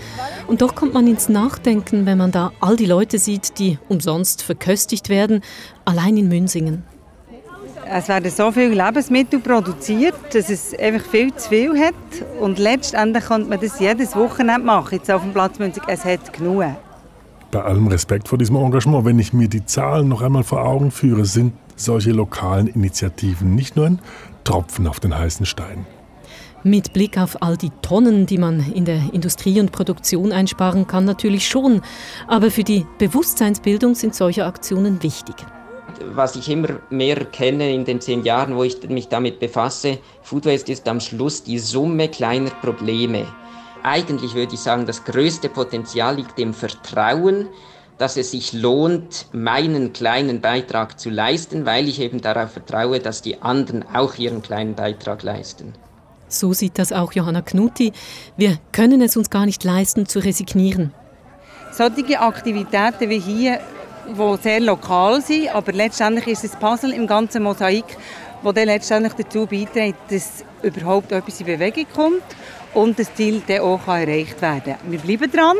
Und 0.47 0.61
doch 0.61 0.75
kommt 0.75 0.93
man 0.93 1.07
ins 1.07 1.29
Nachdenken, 1.29 2.05
wenn 2.05 2.17
man 2.17 2.31
da 2.31 2.51
all 2.59 2.75
die 2.75 2.85
Leute 2.85 3.17
sieht, 3.17 3.57
die 3.57 3.79
umsonst 3.88 4.43
verköstigt 4.43 5.07
werden, 5.07 5.41
allein 5.85 6.17
in 6.17 6.27
Münsingen. 6.27 6.83
Es 7.89 8.09
werden 8.09 8.29
so 8.29 8.51
viele 8.51 8.73
Lebensmittel 8.73 9.39
produziert, 9.39 10.15
dass 10.33 10.49
es 10.49 10.77
einfach 10.77 11.05
viel 11.09 11.33
zu 11.33 11.47
viel 11.47 11.79
hat. 11.79 11.93
Und 12.41 12.59
letztendlich 12.59 13.23
könnte 13.23 13.47
man 13.47 13.61
das 13.61 13.79
jedes 13.79 14.13
Wochenende 14.13 14.65
machen, 14.65 14.95
jetzt 14.95 15.09
auf 15.09 15.21
dem 15.21 15.31
Platz 15.31 15.57
Münzig. 15.57 15.83
Es 15.88 16.03
hat 16.03 16.33
genug. 16.33 16.65
Bei 17.51 17.61
allem 17.61 17.88
Respekt 17.88 18.27
vor 18.27 18.38
diesem 18.38 18.57
Engagement, 18.57 19.05
wenn 19.05 19.19
ich 19.19 19.31
mir 19.31 19.47
die 19.47 19.65
Zahlen 19.65 20.09
noch 20.09 20.21
einmal 20.21 20.43
vor 20.43 20.65
Augen 20.65 20.91
führe, 20.91 21.23
sind 21.23 21.53
solche 21.75 22.11
lokalen 22.11 22.67
Initiativen 22.67 23.55
nicht 23.55 23.75
nur 23.75 23.88
ein 23.88 23.99
Tropfen 24.43 24.88
auf 24.88 24.99
den 24.99 25.17
heißen 25.17 25.45
Stein. 25.45 25.85
Mit 26.63 26.93
Blick 26.93 27.17
auf 27.17 27.41
all 27.43 27.57
die 27.57 27.69
Tonnen, 27.81 28.25
die 28.25 28.39
man 28.39 28.71
in 28.73 28.85
der 28.85 29.13
Industrie 29.13 29.59
und 29.59 29.71
Produktion 29.71 30.31
einsparen 30.31 30.88
kann, 30.88 31.05
natürlich 31.05 31.47
schon. 31.47 31.81
Aber 32.27 32.49
für 32.49 32.63
die 32.63 32.85
Bewusstseinsbildung 32.97 33.93
sind 33.93 34.15
solche 34.15 34.45
Aktionen 34.45 35.03
wichtig 35.03 35.35
was 36.13 36.35
ich 36.35 36.49
immer 36.49 36.79
mehr 36.89 37.25
kenne 37.25 37.73
in 37.73 37.85
den 37.85 38.01
zehn 38.01 38.23
Jahren, 38.23 38.55
wo 38.55 38.63
ich 38.63 38.88
mich 38.89 39.07
damit 39.07 39.39
befasse, 39.39 39.99
Food 40.21 40.45
Waste 40.45 40.71
ist 40.71 40.88
am 40.88 40.99
Schluss 40.99 41.43
die 41.43 41.59
Summe 41.59 42.09
kleiner 42.09 42.49
Probleme. 42.49 43.25
Eigentlich 43.83 44.33
würde 44.33 44.55
ich 44.55 44.59
sagen, 44.59 44.85
das 44.85 45.03
größte 45.03 45.49
Potenzial 45.49 46.15
liegt 46.15 46.39
im 46.39 46.53
Vertrauen, 46.53 47.47
dass 47.97 48.17
es 48.17 48.31
sich 48.31 48.53
lohnt, 48.53 49.27
meinen 49.31 49.93
kleinen 49.93 50.41
Beitrag 50.41 50.99
zu 50.99 51.10
leisten, 51.10 51.65
weil 51.65 51.88
ich 51.88 51.99
eben 52.01 52.21
darauf 52.21 52.51
vertraue, 52.51 52.99
dass 52.99 53.21
die 53.21 53.41
anderen 53.41 53.86
auch 53.93 54.15
ihren 54.15 54.41
kleinen 54.41 54.75
Beitrag 54.75 55.23
leisten. 55.23 55.73
So 56.27 56.53
sieht 56.53 56.77
das 56.79 56.91
auch 56.91 57.13
Johanna 57.13 57.41
Knutti. 57.41 57.93
Wir 58.36 58.58
können 58.71 59.01
es 59.01 59.15
uns 59.15 59.29
gar 59.29 59.45
nicht 59.45 59.63
leisten, 59.63 60.08
zu 60.08 60.19
resignieren. 60.19 60.93
Solche 61.71 62.19
Aktivitäten 62.19 63.10
wie 63.10 63.19
hier 63.19 63.60
die 64.08 64.38
sehr 64.41 64.60
lokal 64.60 65.21
sind, 65.21 65.49
aber 65.49 65.71
letztendlich 65.71 66.27
ist 66.27 66.43
es 66.43 66.53
ein 66.53 66.60
Puzzle 66.60 66.93
im 66.93 67.08
ganzen 67.08 67.43
Mosaik, 67.43 67.86
das 68.43 68.53
dann 68.53 68.65
letztendlich 68.67 69.13
dazu 69.13 69.47
beiträgt, 69.47 69.97
dass 70.12 70.43
überhaupt 70.62 71.12
etwas 71.12 71.39
in 71.39 71.47
Bewegung 71.47 71.86
kommt 71.93 72.23
und 72.73 72.99
das 72.99 73.13
Ziel 73.15 73.41
dann 73.47 73.62
auch 73.62 73.88
erreicht 73.88 74.41
werden 74.41 74.75
kann. 74.79 74.91
Wir 74.91 74.99
bleiben 74.99 75.31
dran, 75.31 75.58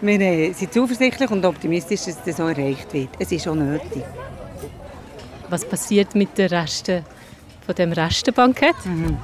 wir 0.00 0.20
äh, 0.20 0.52
sind 0.52 0.72
zuversichtlich 0.72 1.30
und 1.30 1.44
optimistisch, 1.44 2.04
dass 2.04 2.22
das 2.22 2.36
so 2.36 2.46
erreicht 2.46 2.92
wird. 2.92 3.08
Es 3.18 3.32
ist 3.32 3.48
auch 3.48 3.54
nötig. 3.54 4.04
Was 5.48 5.64
passiert 5.64 6.14
mit 6.14 6.36
den 6.36 6.48
Resten 6.48 7.04
von 7.64 7.74
dem 7.74 7.92
Restenbankett? 7.92 8.76
Mhm. 8.84 9.16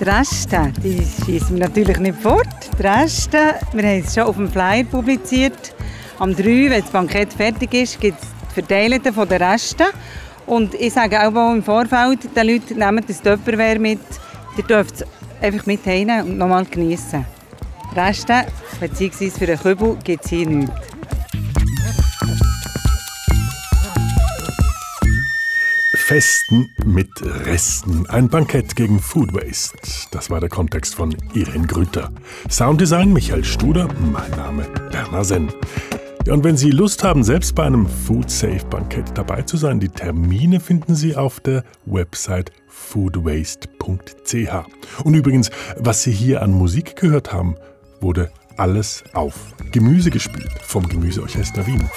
Die 0.00 0.04
Reste, 0.04 0.72
die 0.82 1.06
schießen 1.24 1.56
wir 1.56 1.68
natürlich 1.68 1.98
nicht 1.98 2.18
fort. 2.18 2.46
Die 2.78 2.82
Reste, 2.82 3.54
wir 3.72 3.82
haben 3.82 4.02
es 4.04 4.14
schon 4.14 4.22
auf 4.24 4.36
dem 4.36 4.50
Flyer 4.50 4.84
publiziert, 4.84 5.74
am 6.18 6.34
3, 6.34 6.44
wenn 6.44 6.80
das 6.80 6.90
Bankett 6.90 7.32
fertig 7.32 7.72
ist, 7.72 8.00
gibt 8.00 8.22
es 8.22 8.28
die 8.50 8.54
Verteilten 8.54 9.12
von 9.12 9.28
den 9.28 9.42
Resten. 9.42 9.86
Und 10.46 10.74
ich 10.74 10.92
sage 10.92 11.18
auch 11.20 11.52
im 11.52 11.62
Vorfeld 11.62 12.36
den 12.36 12.46
Leuten, 12.46 12.78
nehmt 12.78 13.08
das 13.08 13.22
Tupperware 13.22 13.78
mit. 13.78 14.00
Ihr 14.56 14.64
dürft 14.64 14.96
es 14.96 15.04
einfach 15.40 15.64
mit 15.64 15.86
und 15.86 16.36
nochmal 16.36 16.64
genießen. 16.64 17.24
Reste 17.94 18.46
bzw. 18.78 19.30
für 19.30 19.46
den 19.46 19.58
Kübel 19.58 19.96
gibt 20.04 20.24
es 20.24 20.30
hier 20.30 20.46
nichts. 20.46 20.72
Festen 26.10 26.68
mit 26.84 27.08
Resten. 27.46 28.04
Ein 28.08 28.28
Bankett 28.28 28.74
gegen 28.74 28.98
Food 28.98 29.32
Waste. 29.32 29.78
Das 30.10 30.28
war 30.28 30.40
der 30.40 30.48
Kontext 30.48 30.96
von 30.96 31.14
Irene 31.34 31.68
Grüter. 31.68 32.10
Sounddesign 32.48 33.12
Michael 33.12 33.44
Studer. 33.44 33.88
Mein 34.00 34.30
Name 34.32 34.66
Bernhard 34.90 35.26
Senn. 35.26 35.52
Ja, 36.26 36.34
und 36.34 36.42
wenn 36.42 36.56
Sie 36.56 36.70
Lust 36.70 37.04
haben, 37.04 37.22
selbst 37.22 37.54
bei 37.54 37.64
einem 37.64 37.86
Food 37.86 38.28
Safe 38.28 38.64
Bankett 38.68 39.16
dabei 39.16 39.42
zu 39.42 39.56
sein, 39.56 39.78
die 39.78 39.88
Termine 39.88 40.58
finden 40.58 40.96
Sie 40.96 41.14
auf 41.14 41.38
der 41.38 41.62
Website 41.86 42.50
foodwaste.ch. 42.66 43.74
Und 45.04 45.14
übrigens, 45.14 45.50
was 45.76 46.02
Sie 46.02 46.12
hier 46.12 46.42
an 46.42 46.50
Musik 46.50 46.96
gehört 46.96 47.32
haben, 47.32 47.54
wurde 48.00 48.30
alles 48.56 49.04
auf 49.12 49.34
Gemüse 49.70 50.10
gespielt 50.10 50.52
vom 50.62 50.88
Gemüseorchester 50.88 51.66
Wien. 51.66 51.88